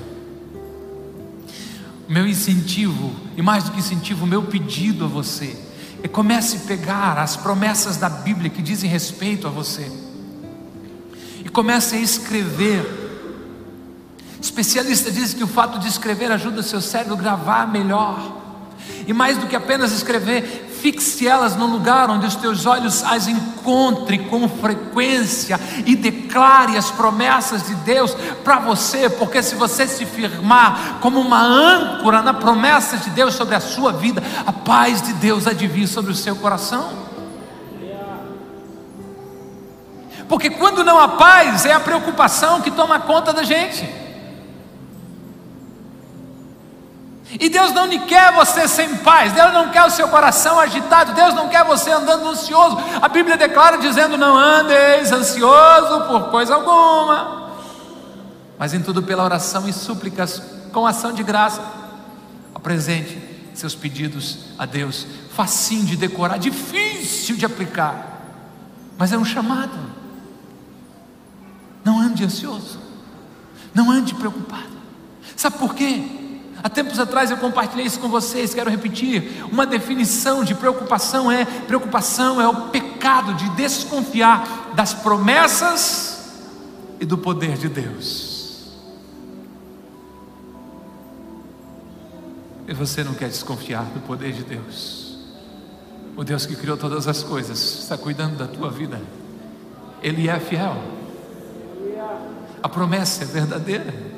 Meu 2.09 2.27
incentivo, 2.27 3.13
e 3.37 3.41
mais 3.41 3.63
do 3.63 3.71
que 3.71 3.79
incentivo, 3.79 4.25
meu 4.25 4.41
pedido 4.41 5.05
a 5.05 5.07
você, 5.07 5.55
é 6.01 6.07
comece 6.07 6.57
a 6.57 6.59
pegar 6.61 7.19
as 7.19 7.37
promessas 7.37 7.97
da 7.97 8.09
Bíblia 8.09 8.49
que 8.49 8.63
dizem 8.63 8.89
respeito 8.89 9.45
a 9.45 9.51
você, 9.51 9.89
e 11.45 11.47
comece 11.49 11.95
a 11.95 11.99
escrever. 11.99 13.07
Especialista 14.41 15.11
diz 15.11 15.33
que 15.35 15.43
o 15.43 15.47
fato 15.47 15.77
de 15.77 15.87
escrever 15.87 16.31
ajuda 16.31 16.61
o 16.61 16.63
seu 16.63 16.81
cérebro 16.81 17.13
a 17.13 17.17
gravar 17.17 17.67
melhor. 17.67 18.37
E 19.05 19.13
mais 19.13 19.37
do 19.37 19.47
que 19.47 19.55
apenas 19.55 19.91
escrever, 19.91 20.68
fixe 20.81 21.27
elas 21.27 21.55
no 21.55 21.65
lugar 21.65 22.09
onde 22.09 22.25
os 22.25 22.35
teus 22.35 22.65
olhos 22.65 23.03
as 23.03 23.27
encontrem 23.27 24.23
com 24.23 24.47
frequência 24.47 25.59
e 25.85 25.95
declare 25.95 26.77
as 26.77 26.89
promessas 26.91 27.67
de 27.67 27.75
Deus 27.75 28.15
para 28.43 28.59
você, 28.59 29.09
porque 29.09 29.43
se 29.43 29.55
você 29.55 29.87
se 29.87 30.05
firmar 30.05 30.99
como 31.01 31.19
uma 31.19 31.41
âncora 31.41 32.21
na 32.21 32.33
promessa 32.33 32.97
de 32.97 33.09
Deus 33.09 33.35
sobre 33.35 33.55
a 33.55 33.59
sua 33.59 33.91
vida, 33.91 34.23
a 34.45 34.51
paz 34.51 35.01
de 35.01 35.13
Deus 35.13 35.47
há 35.47 35.53
de 35.53 35.67
vir 35.67 35.87
sobre 35.87 36.11
o 36.11 36.15
seu 36.15 36.35
coração. 36.35 37.09
Porque 40.27 40.51
quando 40.51 40.83
não 40.83 40.99
há 40.99 41.07
paz, 41.07 41.65
é 41.65 41.73
a 41.73 41.79
preocupação 41.79 42.61
que 42.61 42.69
toma 42.69 42.99
conta 42.99 43.33
da 43.33 43.43
gente. 43.43 44.08
E 47.37 47.47
Deus 47.47 47.71
não 47.73 47.87
quer 48.07 48.33
você 48.33 48.67
sem 48.67 48.97
paz, 48.97 49.31
Deus 49.33 49.53
não 49.53 49.69
quer 49.69 49.83
o 49.83 49.91
seu 49.91 50.07
coração 50.07 50.59
agitado, 50.59 51.13
Deus 51.13 51.33
não 51.35 51.47
quer 51.47 51.63
você 51.63 51.91
andando 51.91 52.27
ansioso. 52.27 52.77
A 52.99 53.07
Bíblia 53.07 53.37
declara 53.37 53.77
dizendo: 53.77 54.17
Não 54.17 54.35
andeis 54.35 55.11
ansioso 55.11 56.05
por 56.07 56.31
coisa 56.31 56.55
alguma, 56.55 57.51
mas 58.57 58.73
em 58.73 58.81
tudo 58.81 59.03
pela 59.03 59.23
oração 59.23 59.67
e 59.69 59.73
súplicas, 59.73 60.41
com 60.73 60.87
ação 60.87 61.13
de 61.13 61.21
graça, 61.21 61.61
apresente 62.55 63.21
seus 63.53 63.75
pedidos 63.75 64.39
a 64.57 64.65
Deus. 64.65 65.05
Facinho 65.31 65.85
de 65.85 65.95
decorar, 65.95 66.37
difícil 66.37 67.37
de 67.37 67.45
aplicar, 67.45 68.23
mas 68.97 69.13
é 69.13 69.17
um 69.17 69.25
chamado. 69.25 69.77
Não 71.85 71.99
ande 71.99 72.23
ansioso, 72.23 72.79
não 73.71 73.91
ande 73.91 74.15
preocupado. 74.15 74.79
Sabe 75.35 75.59
por 75.59 75.75
quê? 75.75 76.18
Há 76.61 76.69
tempos 76.69 76.99
atrás 76.99 77.31
eu 77.31 77.37
compartilhei 77.37 77.85
isso 77.85 77.99
com 77.99 78.09
vocês, 78.09 78.53
quero 78.53 78.69
repetir. 78.69 79.43
Uma 79.51 79.65
definição 79.65 80.43
de 80.43 80.53
preocupação 80.53 81.31
é: 81.31 81.45
preocupação 81.45 82.41
é 82.41 82.47
o 82.47 82.67
pecado 82.69 83.33
de 83.33 83.49
desconfiar 83.51 84.73
das 84.75 84.93
promessas 84.93 86.19
e 86.99 87.05
do 87.05 87.17
poder 87.17 87.57
de 87.57 87.69
Deus. 87.69 88.39
E 92.67 92.73
você 92.73 93.03
não 93.03 93.13
quer 93.13 93.29
desconfiar 93.29 93.83
do 93.85 94.01
poder 94.01 94.31
de 94.33 94.43
Deus. 94.43 95.17
O 96.15 96.23
Deus 96.23 96.45
que 96.45 96.55
criou 96.55 96.77
todas 96.77 97.07
as 97.07 97.23
coisas 97.23 97.57
está 97.79 97.97
cuidando 97.97 98.37
da 98.37 98.45
tua 98.45 98.69
vida. 98.69 99.01
Ele 100.03 100.27
é 100.27 100.39
fiel. 100.39 100.75
A 102.61 102.67
promessa 102.67 103.23
é 103.23 103.25
verdadeira. 103.25 104.08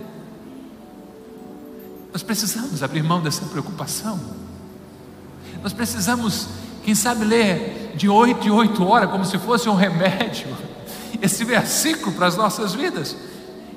Nós 2.11 2.23
precisamos 2.23 2.83
abrir 2.83 3.03
mão 3.03 3.21
dessa 3.21 3.45
preocupação. 3.45 4.19
Nós 5.63 5.73
precisamos, 5.73 6.47
quem 6.83 6.95
sabe, 6.95 7.23
ler 7.23 7.93
de 7.95 8.09
oito 8.09 8.47
em 8.47 8.51
oito 8.51 8.85
horas, 8.85 9.09
como 9.09 9.23
se 9.23 9.37
fosse 9.37 9.69
um 9.69 9.75
remédio, 9.75 10.47
esse 11.21 11.43
versículo 11.45 12.11
para 12.13 12.27
as 12.27 12.35
nossas 12.35 12.73
vidas. 12.73 13.15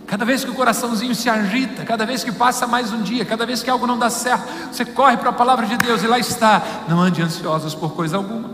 Cada 0.06 0.24
vez 0.24 0.44
que 0.44 0.50
o 0.50 0.54
coraçãozinho 0.54 1.14
se 1.14 1.30
agita, 1.30 1.84
cada 1.84 2.04
vez 2.04 2.22
que 2.22 2.30
passa 2.30 2.66
mais 2.66 2.92
um 2.92 3.02
dia, 3.02 3.24
cada 3.24 3.46
vez 3.46 3.62
que 3.62 3.70
algo 3.70 3.86
não 3.86 3.98
dá 3.98 4.10
certo, 4.10 4.46
você 4.70 4.84
corre 4.84 5.16
para 5.16 5.30
a 5.30 5.32
palavra 5.32 5.66
de 5.66 5.76
Deus 5.78 6.02
e 6.02 6.06
lá 6.06 6.18
está. 6.18 6.62
Não 6.88 7.00
ande 7.00 7.22
ansiosos 7.22 7.74
por 7.74 7.94
coisa 7.94 8.16
alguma. 8.16 8.50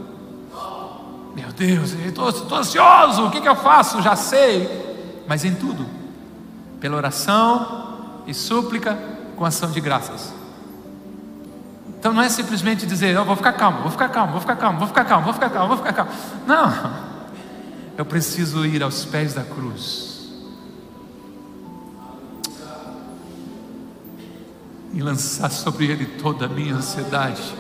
Meu 1.35 1.53
Deus, 1.53 1.93
estou 1.93 2.59
ansioso, 2.59 3.27
o 3.27 3.31
que, 3.31 3.41
que 3.41 3.49
eu 3.49 3.57
faço? 3.57 4.01
Já 4.03 4.15
sei. 4.15 5.25
Mas 5.27 5.45
em 5.45 5.55
tudo, 5.55 5.87
pela 6.81 6.97
oração 6.97 8.23
e 8.27 8.35
súplica, 8.35 8.99
com 9.41 9.47
ação 9.47 9.71
de 9.71 9.81
graças. 9.81 10.35
Então 11.99 12.13
não 12.13 12.21
é 12.21 12.29
simplesmente 12.29 12.85
dizer, 12.85 13.15
eu 13.15 13.25
vou 13.25 13.35
ficar 13.35 13.55
calmo, 13.55 13.81
vou 13.81 13.91
ficar 13.91 14.11
calmo, 14.11 14.33
vou 14.33 14.41
ficar 14.43 14.55
calmo, 14.55 14.79
vou 14.79 14.87
ficar 14.87 15.05
calmo, 15.07 15.25
vou 15.25 15.33
ficar 15.33 15.49
calmo, 15.49 15.69
vou 15.69 15.77
ficar 15.79 15.93
calmo. 15.95 16.13
Não. 16.47 16.93
Eu 17.97 18.05
preciso 18.05 18.67
ir 18.67 18.83
aos 18.83 19.07
pés 19.07 19.33
da 19.33 19.43
cruz. 19.43 20.29
E 24.93 25.01
lançar 25.01 25.51
sobre 25.51 25.87
ele 25.87 26.05
toda 26.05 26.45
a 26.45 26.49
minha 26.49 26.75
ansiedade. 26.75 27.55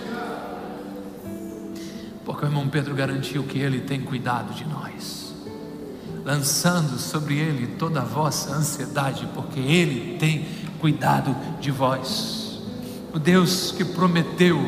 Porque 2.26 2.44
o 2.44 2.46
irmão 2.48 2.68
Pedro 2.68 2.94
garantiu 2.94 3.42
que 3.44 3.58
ele 3.58 3.80
tem 3.80 4.02
cuidado 4.02 4.52
de 4.52 4.66
nós. 4.66 5.34
Lançando 6.26 6.98
sobre 6.98 7.38
ele 7.38 7.68
toda 7.78 8.02
a 8.02 8.04
vossa 8.04 8.52
ansiedade, 8.52 9.26
porque 9.34 9.58
ele 9.58 10.18
tem 10.18 10.60
cuidado 10.80 11.36
de 11.60 11.70
vós. 11.70 12.58
O 13.12 13.18
Deus 13.18 13.72
que 13.76 13.84
prometeu 13.84 14.58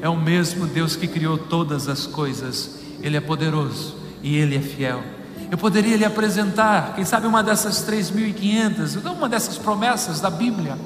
é 0.00 0.08
o 0.08 0.16
mesmo 0.16 0.66
Deus 0.66 0.94
que 0.94 1.06
criou 1.08 1.38
todas 1.38 1.88
as 1.88 2.06
coisas. 2.06 2.78
Ele 3.00 3.16
é 3.16 3.20
poderoso 3.20 3.96
e 4.22 4.36
ele 4.36 4.56
é 4.56 4.60
fiel. 4.60 5.02
Eu 5.50 5.58
poderia 5.58 5.96
lhe 5.96 6.04
apresentar, 6.04 6.94
quem 6.94 7.04
sabe, 7.04 7.26
uma 7.26 7.42
dessas 7.42 7.86
3.500, 7.86 9.04
uma 9.12 9.28
dessas 9.28 9.58
promessas 9.58 10.20
da 10.20 10.30
Bíblia. 10.30 10.78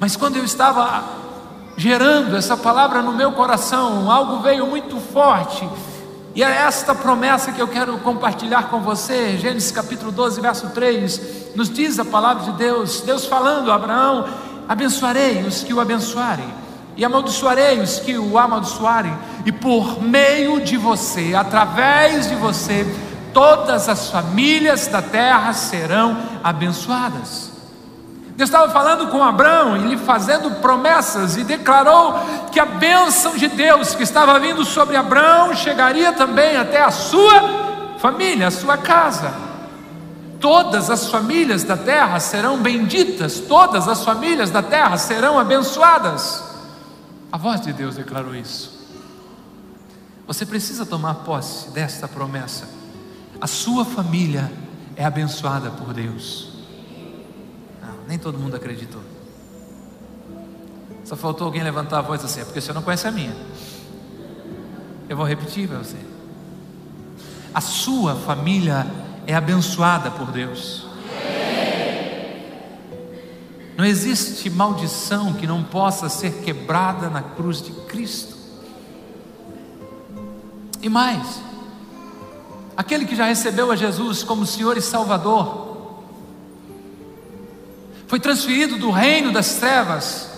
Mas 0.00 0.16
quando 0.16 0.36
eu 0.36 0.44
estava 0.44 1.04
gerando 1.76 2.36
essa 2.36 2.56
palavra 2.56 3.02
no 3.02 3.12
meu 3.12 3.32
coração, 3.32 4.10
algo 4.10 4.42
veio 4.42 4.66
muito 4.66 4.98
forte. 4.98 5.68
E 6.34 6.42
é 6.42 6.50
esta 6.50 6.94
promessa 6.94 7.52
que 7.52 7.60
eu 7.60 7.68
quero 7.68 7.96
compartilhar 7.98 8.64
com 8.64 8.80
você, 8.80 9.36
Gênesis 9.36 9.70
capítulo 9.70 10.10
12, 10.10 10.40
verso 10.40 10.70
3 10.70 11.43
nos 11.54 11.70
diz 11.70 11.98
a 11.98 12.04
palavra 12.04 12.44
de 12.44 12.58
Deus, 12.58 13.00
Deus 13.00 13.26
falando 13.26 13.70
a 13.70 13.76
Abraão: 13.76 14.26
abençoarei 14.68 15.42
os 15.42 15.62
que 15.62 15.72
o 15.72 15.80
abençoarem, 15.80 16.52
e 16.96 17.04
amaldiçoarei 17.04 17.80
os 17.80 17.98
que 18.00 18.18
o 18.18 18.38
amaldiçoarem, 18.38 19.16
e 19.44 19.52
por 19.52 20.02
meio 20.02 20.60
de 20.60 20.76
você, 20.76 21.34
através 21.34 22.28
de 22.28 22.34
você, 22.34 22.86
todas 23.32 23.88
as 23.88 24.10
famílias 24.10 24.86
da 24.88 25.00
terra 25.00 25.52
serão 25.52 26.16
abençoadas. 26.42 27.52
Deus 28.36 28.50
estava 28.50 28.68
falando 28.72 29.06
com 29.12 29.22
Abraão 29.22 29.76
e 29.76 29.80
lhe 29.90 29.96
fazendo 29.96 30.50
promessas 30.60 31.36
e 31.36 31.44
declarou 31.44 32.18
que 32.50 32.58
a 32.58 32.66
bênção 32.66 33.36
de 33.36 33.46
Deus 33.46 33.94
que 33.94 34.02
estava 34.02 34.40
vindo 34.40 34.64
sobre 34.64 34.96
Abraão 34.96 35.54
chegaria 35.54 36.12
também 36.12 36.56
até 36.56 36.82
a 36.82 36.90
sua 36.90 37.96
família, 38.00 38.48
a 38.48 38.50
sua 38.50 38.76
casa 38.76 39.53
todas 40.44 40.90
as 40.90 41.08
famílias 41.08 41.64
da 41.64 41.74
terra 41.74 42.20
serão 42.20 42.60
benditas, 42.60 43.40
todas 43.40 43.88
as 43.88 44.04
famílias 44.04 44.50
da 44.50 44.62
terra 44.62 44.98
serão 44.98 45.38
abençoadas. 45.38 46.44
A 47.32 47.38
voz 47.38 47.62
de 47.62 47.72
Deus 47.72 47.96
declarou 47.96 48.34
isso. 48.34 48.86
Você 50.26 50.44
precisa 50.44 50.84
tomar 50.84 51.14
posse 51.14 51.70
desta 51.70 52.06
promessa. 52.06 52.68
A 53.40 53.46
sua 53.46 53.86
família 53.86 54.52
é 54.94 55.06
abençoada 55.06 55.70
por 55.70 55.94
Deus. 55.94 56.52
Não, 57.80 58.06
nem 58.06 58.18
todo 58.18 58.38
mundo 58.38 58.54
acreditou. 58.54 59.00
Só 61.06 61.16
faltou 61.16 61.46
alguém 61.46 61.62
levantar 61.62 62.00
a 62.00 62.02
voz 62.02 62.22
assim, 62.22 62.42
é 62.42 62.44
porque 62.44 62.60
você 62.60 62.74
não 62.74 62.82
conhece 62.82 63.08
a 63.08 63.10
minha. 63.10 63.34
Eu 65.08 65.16
vou 65.16 65.24
repetir 65.24 65.66
para 65.66 65.78
você. 65.78 65.96
A 67.54 67.62
sua 67.62 68.14
família 68.14 69.03
é 69.26 69.34
abençoada 69.34 70.10
por 70.10 70.30
Deus. 70.30 70.86
Não 73.76 73.84
existe 73.84 74.48
maldição 74.48 75.32
que 75.32 75.46
não 75.46 75.62
possa 75.62 76.08
ser 76.08 76.42
quebrada 76.42 77.10
na 77.10 77.22
cruz 77.22 77.60
de 77.60 77.72
Cristo. 77.72 78.36
E 80.80 80.88
mais, 80.88 81.40
aquele 82.76 83.04
que 83.04 83.16
já 83.16 83.24
recebeu 83.24 83.72
a 83.72 83.76
Jesus 83.76 84.22
como 84.22 84.46
Senhor 84.46 84.76
e 84.76 84.82
Salvador, 84.82 85.64
foi 88.06 88.20
transferido 88.20 88.78
do 88.78 88.90
reino 88.90 89.32
das 89.32 89.54
trevas 89.54 90.30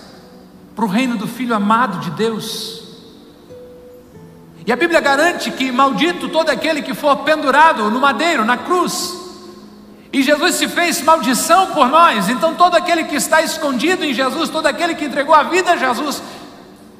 para 0.75 0.85
o 0.85 0.89
reino 0.89 1.19
do 1.19 1.27
Filho 1.27 1.55
amado 1.55 1.99
de 1.99 2.11
Deus. 2.13 2.86
E 4.67 4.73
a 4.73 4.77
Bíblia 4.77 5.01
garante 5.01 5.53
que 5.53 5.71
maldito 5.71 6.29
todo 6.29 6.51
aquele 6.51 6.83
que 6.83 6.93
for 6.93 7.19
pendurado 7.19 7.89
no 7.89 8.01
madeiro, 8.01 8.45
na 8.45 8.57
cruz. 8.57 9.17
E 10.13 10.23
Jesus 10.25 10.57
se 10.57 10.67
fez 10.67 11.01
maldição 11.03 11.69
por 11.69 11.89
nós. 11.89 12.29
Então 12.29 12.55
todo 12.55 12.75
aquele 12.75 13.05
que 13.05 13.15
está 13.15 13.41
escondido 13.41 14.05
em 14.05 14.13
Jesus, 14.13 14.51
todo 14.51 14.67
aquele 14.67 14.97
que 14.97 15.05
entregou 15.05 15.35
a 15.35 15.45
vida 15.45 15.71
a 15.73 15.77
Jesus, 15.77 16.21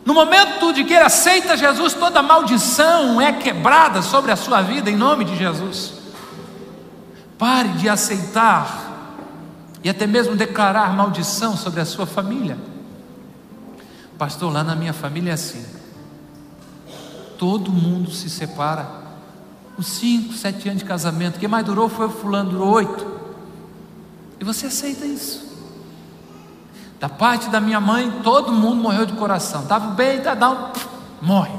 no 0.05 0.15
momento 0.15 0.73
de 0.73 0.85
que 0.85 0.95
ele 0.95 1.03
aceita 1.03 1.57
Jesus, 1.57 1.93
toda 1.93 2.23
maldição 2.23 3.21
é 3.21 3.33
quebrada 3.33 4.01
sobre 4.01 4.31
a 4.31 4.37
sua 4.37 4.63
vida 4.63 4.89
em 4.89 4.97
nome 4.97 5.25
de 5.25 5.37
Jesus. 5.37 5.95
Pare 7.37 7.71
de 7.71 7.89
aceitar 7.89 8.87
e 9.83 9.91
até 9.91 10.07
mesmo 10.07 10.37
declarar 10.37 10.95
maldição 10.95 11.57
sobre 11.57 11.81
a 11.81 11.85
sua 11.85 12.07
família. 12.07 12.57
Pastor, 14.17 14.53
lá 14.53 14.63
na 14.63 14.77
minha 14.77 14.93
família 14.93 15.33
é 15.33 15.35
assim. 15.35 15.65
Todo 17.39 17.71
mundo 17.73 18.11
se 18.11 18.29
separa. 18.31 18.89
Os 19.77 19.87
cinco, 19.87 20.33
sete 20.33 20.69
anos 20.69 20.83
de 20.83 20.89
casamento. 20.89 21.39
Quem 21.39 21.49
mais 21.49 21.65
durou 21.65 21.89
foi 21.89 22.07
o 22.07 22.11
fulano, 22.11 22.51
durou 22.51 22.71
oito. 22.75 23.07
E 24.41 24.45
você 24.45 24.67
aceita 24.67 25.05
isso? 25.05 25.47
Da 26.99 27.09
parte 27.09 27.51
da 27.51 27.61
minha 27.61 27.81
mãe, 27.81 28.11
todo 28.23 28.53
mundo 28.53 28.77
morreu 28.77 29.05
de 29.05 29.13
coração. 29.13 29.63
Estava 29.63 29.91
bem, 29.91 30.21
tá, 30.21 30.35
dá 30.35 30.51
um, 30.51 30.73
morre. 31.21 31.53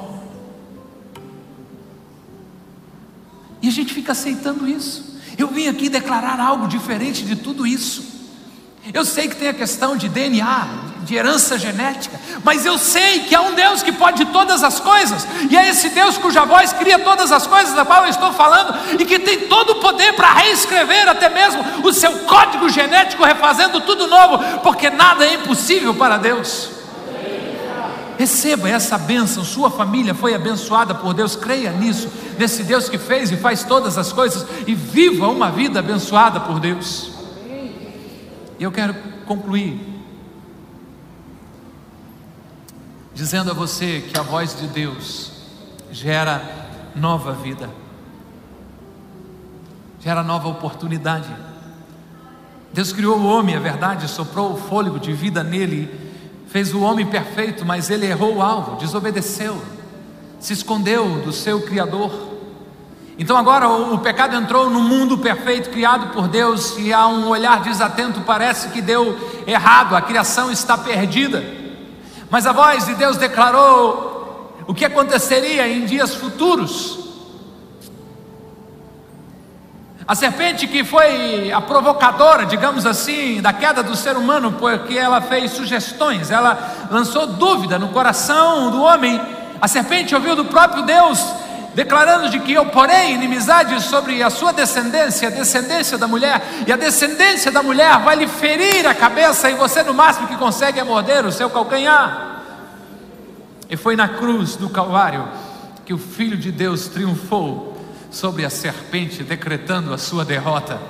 E 3.61 3.67
a 3.67 3.71
gente 3.71 3.93
fica 3.93 4.13
aceitando 4.13 4.67
isso. 4.67 5.17
Eu 5.37 5.47
vim 5.47 5.67
aqui 5.67 5.89
declarar 5.89 6.39
algo 6.39 6.67
diferente 6.67 7.23
de 7.23 7.35
tudo 7.35 7.67
isso. 7.67 8.03
Eu 8.93 9.05
sei 9.05 9.27
que 9.27 9.35
tem 9.35 9.49
a 9.49 9.53
questão 9.53 9.95
de 9.95 10.09
DNA, 10.09 10.67
de 11.07 11.15
herança 11.15 11.57
genética, 11.57 12.19
mas 12.43 12.65
eu 12.65 12.77
sei 12.77 13.21
que 13.21 13.33
há 13.33 13.41
um 13.41 13.55
Deus 13.55 13.81
que 13.81 13.93
pode 13.93 14.25
todas 14.25 14.61
as 14.61 14.77
coisas, 14.77 15.25
e 15.49 15.55
é 15.55 15.69
esse 15.69 15.87
Deus 15.89 16.17
cuja 16.17 16.43
voz 16.43 16.73
cria 16.73 16.99
todas 16.99 17.31
as 17.31 17.47
coisas 17.47 17.73
da 17.73 17.85
qual 17.85 18.03
eu 18.03 18.09
estou 18.09 18.33
falando, 18.33 18.77
e 18.99 19.05
que 19.05 19.17
tem 19.17 19.47
todo 19.47 19.71
o 19.71 19.75
poder 19.75 20.13
para 20.13 20.33
reescrever 20.33 21.07
até 21.07 21.29
mesmo 21.29 21.63
o 21.83 21.93
seu 21.93 22.11
código 22.25 22.67
genético, 22.69 23.23
refazendo 23.23 23.79
tudo 23.81 24.05
novo, 24.05 24.37
porque 24.61 24.89
nada 24.89 25.25
é 25.25 25.35
impossível 25.35 25.95
para 25.95 26.17
Deus. 26.17 26.71
Receba 28.19 28.67
essa 28.67 28.97
bênção, 28.97 29.45
sua 29.45 29.71
família 29.71 30.13
foi 30.13 30.33
abençoada 30.33 30.93
por 30.93 31.13
Deus, 31.13 31.37
creia 31.37 31.71
nisso, 31.71 32.09
nesse 32.37 32.63
Deus 32.63 32.89
que 32.89 32.97
fez 32.97 33.31
e 33.31 33.37
faz 33.37 33.63
todas 33.63 33.97
as 33.97 34.11
coisas, 34.11 34.45
e 34.67 34.75
viva 34.75 35.29
uma 35.29 35.49
vida 35.49 35.79
abençoada 35.79 36.41
por 36.41 36.59
Deus. 36.59 37.11
E 38.59 38.63
eu 38.63 38.71
quero 38.71 38.93
concluir 39.25 39.96
dizendo 43.17 43.49
a 43.49 43.53
você 43.53 44.01
que 44.07 44.15
a 44.15 44.21
voz 44.21 44.55
de 44.55 44.67
Deus 44.67 45.31
gera 45.91 46.39
nova 46.95 47.33
vida, 47.33 47.67
gera 49.99 50.21
nova 50.21 50.47
oportunidade. 50.47 51.27
Deus 52.71 52.93
criou 52.93 53.17
o 53.17 53.25
homem, 53.25 53.55
é 53.55 53.59
verdade, 53.59 54.07
soprou 54.07 54.53
o 54.53 54.57
fôlego 54.57 54.99
de 54.99 55.13
vida 55.13 55.43
nele, 55.43 55.89
fez 56.47 56.75
o 56.75 56.81
homem 56.81 57.07
perfeito, 57.07 57.65
mas 57.65 57.89
ele 57.89 58.05
errou 58.05 58.35
o 58.35 58.41
alvo, 58.41 58.75
desobedeceu, 58.75 59.59
se 60.39 60.53
escondeu 60.53 61.19
do 61.21 61.33
seu 61.33 61.59
Criador. 61.63 62.11
Então 63.17 63.35
agora 63.35 63.67
o 63.67 63.97
pecado 63.97 64.35
entrou 64.35 64.69
no 64.69 64.79
mundo 64.79 65.17
perfeito 65.17 65.71
criado 65.71 66.13
por 66.13 66.27
Deus 66.27 66.77
e 66.77 66.93
a 66.93 67.07
um 67.07 67.29
olhar 67.29 67.63
desatento 67.63 68.21
parece 68.21 68.69
que 68.69 68.79
deu 68.79 69.17
errado, 69.47 69.95
a 69.95 70.01
criação 70.03 70.51
está 70.51 70.77
perdida. 70.77 71.56
Mas 72.29 72.45
a 72.45 72.51
voz 72.51 72.85
de 72.85 72.95
Deus 72.95 73.17
declarou 73.17 74.53
o 74.67 74.73
que 74.73 74.83
aconteceria 74.83 75.67
em 75.67 75.85
dias 75.85 76.15
futuros. 76.15 77.07
A 80.07 80.15
serpente 80.15 80.67
que 80.67 80.85
foi 80.85 81.51
a 81.51 81.59
provocadora, 81.59 82.45
digamos 82.45 82.85
assim, 82.85 83.41
da 83.41 83.51
queda 83.51 83.83
do 83.83 83.95
ser 83.95 84.15
humano, 84.15 84.53
porque 84.53 84.97
ela 84.97 85.19
fez 85.19 85.51
sugestões, 85.51 86.31
ela 86.31 86.87
lançou 86.89 87.27
dúvida 87.27 87.77
no 87.77 87.89
coração 87.89 88.71
do 88.71 88.81
homem. 88.81 89.21
A 89.61 89.67
serpente 89.67 90.15
ouviu 90.15 90.35
do 90.35 90.45
próprio 90.45 90.83
Deus 90.83 91.19
declarando 91.77 92.31
de 92.31 92.39
que 92.39 92.53
eu 92.53 92.65
porei 92.65 93.13
inimizade 93.13 93.79
sobre 93.83 94.23
a 94.23 94.31
sua 94.31 94.51
descendência, 94.51 95.27
a 95.27 95.31
descendência 95.31 95.95
da 95.95 96.07
mulher, 96.07 96.41
e 96.65 96.73
a 96.73 96.75
descendência 96.75 97.51
da 97.51 97.61
mulher 97.61 97.99
vai 97.99 98.15
lhe 98.15 98.27
ferir 98.27 98.87
a 98.87 98.95
cabeça, 98.95 99.47
e 99.47 99.53
você 99.53 99.83
no 99.83 99.93
máximo 99.93 100.27
que 100.27 100.35
consegue 100.37 100.79
é 100.79 100.83
morder 100.83 101.23
o 101.23 101.31
seu 101.31 101.51
calcanhar. 101.51 102.41
E 103.69 103.77
foi 103.77 103.95
na 103.95 104.07
cruz 104.07 104.55
do 104.55 104.69
Calvário 104.69 105.27
que 105.85 105.93
o 105.93 105.99
Filho 105.99 106.35
de 106.35 106.51
Deus 106.51 106.87
triunfou 106.87 107.77
sobre 108.09 108.43
a 108.43 108.49
serpente, 108.49 109.21
decretando 109.21 109.93
a 109.93 109.99
sua 109.99 110.25
derrota. 110.25 110.81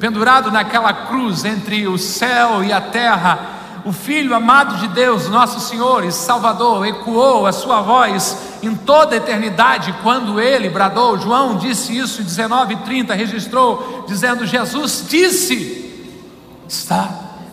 Pendurado 0.00 0.50
naquela 0.50 0.94
cruz 0.94 1.44
entre 1.44 1.86
o 1.86 1.98
céu 1.98 2.64
e 2.64 2.72
a 2.72 2.80
terra, 2.80 3.40
o 3.84 3.92
Filho 3.92 4.34
amado 4.34 4.78
de 4.78 4.88
Deus, 4.88 5.28
nosso 5.28 5.60
Senhor 5.60 6.02
e 6.02 6.10
Salvador, 6.10 6.86
ecoou 6.86 7.46
a 7.46 7.52
sua 7.52 7.82
voz 7.82 8.47
em 8.62 8.74
toda 8.74 9.14
a 9.14 9.18
eternidade 9.18 9.94
quando 10.02 10.40
ele 10.40 10.68
bradou. 10.68 11.18
João 11.18 11.56
disse 11.56 11.96
isso 11.96 12.22
em 12.22 12.24
19:30, 12.24 13.14
registrou, 13.14 14.04
dizendo: 14.06 14.46
Jesus 14.46 15.04
disse: 15.08 16.12
Está 16.68 17.08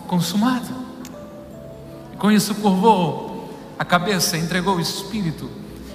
consumado. 0.07 0.75
E 2.13 2.17
com 2.17 2.31
isso 2.31 2.55
curvou 2.55 3.49
a 3.77 3.85
cabeça, 3.85 4.37
entregou 4.37 4.75
o 4.75 4.81
espírito. 4.81 5.49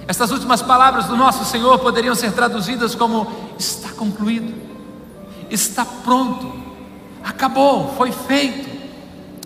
Estas 0.07 0.31
últimas 0.31 0.61
palavras 0.61 1.05
do 1.05 1.15
nosso 1.15 1.45
Senhor 1.45 1.79
poderiam 1.79 2.15
ser 2.15 2.31
traduzidas 2.31 2.95
como: 2.95 3.27
Está 3.57 3.89
concluído, 3.89 4.53
está 5.49 5.85
pronto, 5.85 6.53
acabou, 7.23 7.93
foi 7.97 8.11
feito. 8.11 8.70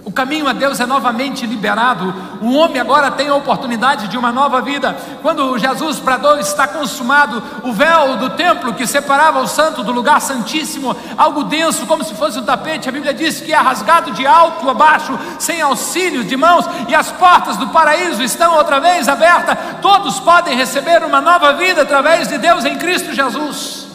O 0.05 0.11
caminho 0.11 0.47
a 0.47 0.53
Deus 0.53 0.79
é 0.79 0.85
novamente 0.85 1.47
liberado. 1.47 2.13
O 2.39 2.53
homem 2.53 2.79
agora 2.79 3.09
tem 3.09 3.27
a 3.27 3.33
oportunidade 3.33 4.07
de 4.07 4.15
uma 4.15 4.31
nova 4.31 4.61
vida. 4.61 4.95
Quando 5.23 5.57
Jesus 5.57 5.97
bradou, 5.97 6.37
está 6.37 6.67
consumado, 6.67 7.41
o 7.63 7.73
véu 7.73 8.15
do 8.15 8.29
templo 8.29 8.75
que 8.75 8.85
separava 8.85 9.39
o 9.39 9.47
santo 9.47 9.83
do 9.83 9.91
lugar 9.91 10.21
santíssimo, 10.21 10.95
algo 11.17 11.45
denso, 11.45 11.87
como 11.87 12.03
se 12.03 12.13
fosse 12.13 12.37
um 12.37 12.43
tapete, 12.43 12.87
a 12.87 12.91
Bíblia 12.91 13.15
diz 13.15 13.41
que 13.41 13.51
é 13.51 13.57
rasgado 13.57 14.11
de 14.11 14.27
alto 14.27 14.69
a 14.69 14.75
baixo, 14.75 15.17
sem 15.39 15.59
auxílio 15.59 16.23
de 16.23 16.37
mãos, 16.37 16.65
e 16.87 16.93
as 16.93 17.11
portas 17.11 17.57
do 17.57 17.69
paraíso 17.69 18.21
estão 18.21 18.57
outra 18.57 18.79
vez 18.79 19.09
abertas. 19.09 19.57
Todos 19.81 20.19
podem 20.19 20.55
receber 20.55 21.03
uma 21.03 21.19
nova 21.19 21.53
vida 21.53 21.81
através 21.81 22.27
de 22.27 22.37
Deus 22.37 22.63
em 22.63 22.77
Cristo 22.77 23.11
Jesus. 23.11 23.87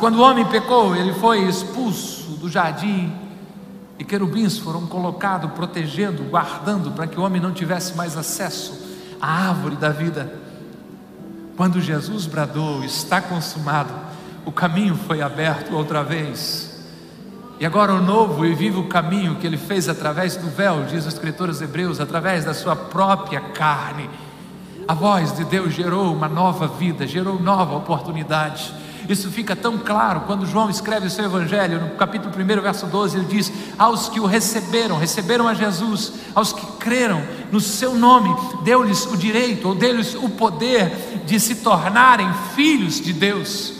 Quando 0.00 0.16
o 0.16 0.22
homem 0.22 0.44
pecou, 0.46 0.96
ele 0.96 1.12
foi 1.14 1.42
expulso 1.42 2.32
do 2.40 2.50
jardim 2.50 3.23
e 3.98 4.04
querubins 4.04 4.58
foram 4.58 4.86
colocados, 4.86 5.50
protegendo, 5.52 6.24
guardando, 6.24 6.90
para 6.90 7.06
que 7.06 7.18
o 7.18 7.22
homem 7.22 7.40
não 7.40 7.52
tivesse 7.52 7.96
mais 7.96 8.16
acesso 8.16 8.86
à 9.20 9.48
árvore 9.48 9.76
da 9.76 9.90
vida. 9.90 10.32
Quando 11.56 11.80
Jesus 11.80 12.26
bradou, 12.26 12.82
está 12.84 13.20
consumado, 13.20 13.94
o 14.44 14.50
caminho 14.50 14.96
foi 14.96 15.22
aberto 15.22 15.74
outra 15.74 16.02
vez. 16.02 16.74
E 17.60 17.64
agora 17.64 17.94
o 17.94 18.02
novo 18.02 18.44
e 18.44 18.52
vivo 18.52 18.88
caminho 18.88 19.36
que 19.36 19.46
ele 19.46 19.56
fez 19.56 19.88
através 19.88 20.36
do 20.36 20.48
véu, 20.50 20.84
diz 20.84 21.06
o 21.06 21.08
escritor 21.08 21.48
aos 21.48 21.60
Hebreus, 21.60 22.00
através 22.00 22.44
da 22.44 22.52
sua 22.52 22.74
própria 22.74 23.40
carne. 23.40 24.10
A 24.88 24.92
voz 24.92 25.34
de 25.36 25.44
Deus 25.44 25.72
gerou 25.72 26.12
uma 26.12 26.28
nova 26.28 26.66
vida, 26.66 27.06
gerou 27.06 27.40
nova 27.40 27.76
oportunidade. 27.76 28.74
Isso 29.08 29.30
fica 29.30 29.54
tão 29.54 29.76
claro 29.78 30.22
quando 30.22 30.46
João 30.46 30.70
escreve 30.70 31.06
o 31.06 31.10
seu 31.10 31.26
evangelho, 31.26 31.80
no 31.80 31.90
capítulo 31.90 32.32
1, 32.34 32.62
verso 32.62 32.86
12, 32.86 33.18
ele 33.18 33.26
diz: 33.26 33.52
Aos 33.78 34.08
que 34.08 34.18
o 34.18 34.26
receberam, 34.26 34.96
receberam 34.96 35.46
a 35.46 35.52
Jesus, 35.52 36.12
aos 36.34 36.52
que 36.52 36.66
creram 36.78 37.22
no 37.52 37.60
seu 37.60 37.94
nome, 37.94 38.34
deu-lhes 38.62 39.04
o 39.06 39.16
direito, 39.16 39.68
ou 39.68 39.74
deu-lhes 39.74 40.14
o 40.14 40.30
poder 40.30 41.22
de 41.26 41.38
se 41.38 41.56
tornarem 41.56 42.32
filhos 42.54 43.00
de 43.00 43.12
Deus. 43.12 43.74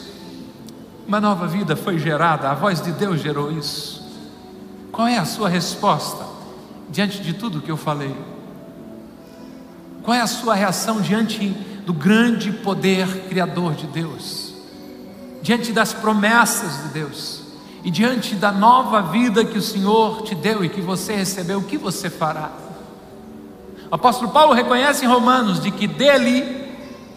Uma 1.07 1.21
nova 1.21 1.47
vida 1.47 1.75
foi 1.75 1.99
gerada, 1.99 2.51
a 2.51 2.55
voz 2.55 2.81
de 2.81 2.93
Deus 2.93 3.21
gerou 3.21 3.51
isso. 3.51 4.05
Qual 4.93 5.09
é 5.09 5.19
a 5.19 5.25
sua 5.25 5.49
resposta 5.49 6.25
diante 6.91 7.21
de 7.21 7.33
tudo 7.33 7.63
que 7.63 7.71
eu 7.71 7.77
falei? 7.77 8.15
Qual 10.03 10.15
é 10.15 10.21
a 10.21 10.27
sua 10.27 10.55
reação 10.55 11.01
diante 11.01 11.49
do 11.87 11.95
grande 11.95 12.53
poder 12.53 13.09
criador 13.29 13.75
de 13.75 13.87
Deus? 13.87 14.44
Diante 15.45 15.73
das 15.73 15.93
promessas 15.93 16.85
de 16.85 16.89
Deus 16.89 17.43
e 17.85 17.91
diante 17.91 18.35
da 18.35 18.51
nova 18.51 19.03
vida 19.03 19.45
que 19.45 19.59
o 19.59 19.63
Senhor 19.63 20.23
te 20.23 20.35
deu 20.35 20.65
e 20.65 20.71
que 20.71 20.81
você 20.81 21.15
recebeu, 21.15 21.59
o 21.59 21.65
que 21.65 21.77
você 21.77 22.09
fará? 22.09 22.51
O 23.91 23.95
apóstolo 23.95 24.31
Paulo 24.31 24.55
reconhece 24.55 25.05
em 25.05 25.09
Romanos 25.09 25.61
de 25.61 25.71
que 25.71 25.87
dele, 25.87 26.67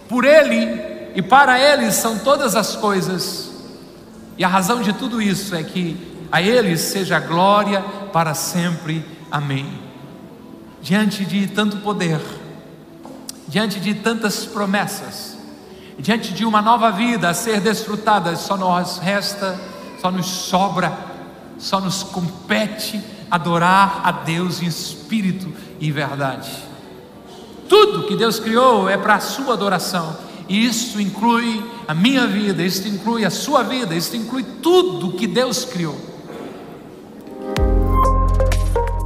por 0.09 0.25
ele 0.25 1.11
e 1.15 1.21
para 1.21 1.57
ele 1.57 1.89
são 1.89 2.19
todas 2.19 2.53
as 2.53 2.75
coisas, 2.75 3.49
e 4.37 4.43
a 4.43 4.47
razão 4.49 4.81
de 4.81 4.91
tudo 4.91 5.21
isso 5.21 5.55
é 5.55 5.63
que 5.63 6.27
a 6.29 6.41
ele 6.41 6.77
seja 6.77 7.19
glória 7.19 7.81
para 8.11 8.33
sempre. 8.33 9.05
Amém. 9.31 9.79
Diante 10.81 11.23
de 11.23 11.47
tanto 11.47 11.77
poder, 11.77 12.19
diante 13.47 13.79
de 13.79 13.93
tantas 13.93 14.45
promessas, 14.45 15.36
diante 15.99 16.33
de 16.33 16.45
uma 16.45 16.61
nova 16.61 16.91
vida 16.91 17.29
a 17.29 17.33
ser 17.33 17.59
desfrutada, 17.59 18.35
só 18.35 18.55
nos 18.55 18.97
resta, 18.99 19.59
só 19.99 20.11
nos 20.11 20.27
sobra, 20.27 20.95
só 21.57 21.79
nos 21.79 22.03
compete 22.03 23.01
adorar 23.29 24.01
a 24.03 24.11
Deus 24.11 24.61
em 24.61 24.67
espírito 24.67 25.51
e 25.79 25.91
verdade. 25.91 26.51
Tudo 27.67 28.07
que 28.07 28.15
Deus 28.15 28.39
criou 28.39 28.89
é 28.89 28.97
para 28.97 29.15
a 29.15 29.19
sua 29.19 29.53
adoração, 29.53 30.15
e 30.47 30.65
isso 30.65 31.01
inclui 31.01 31.63
a 31.87 31.93
minha 31.93 32.25
vida, 32.25 32.63
isso 32.63 32.87
inclui 32.87 33.25
a 33.25 33.29
sua 33.29 33.63
vida, 33.63 33.93
isso 33.93 34.15
inclui 34.15 34.43
tudo 34.61 35.11
que 35.11 35.27
Deus 35.27 35.65
criou. 35.65 36.06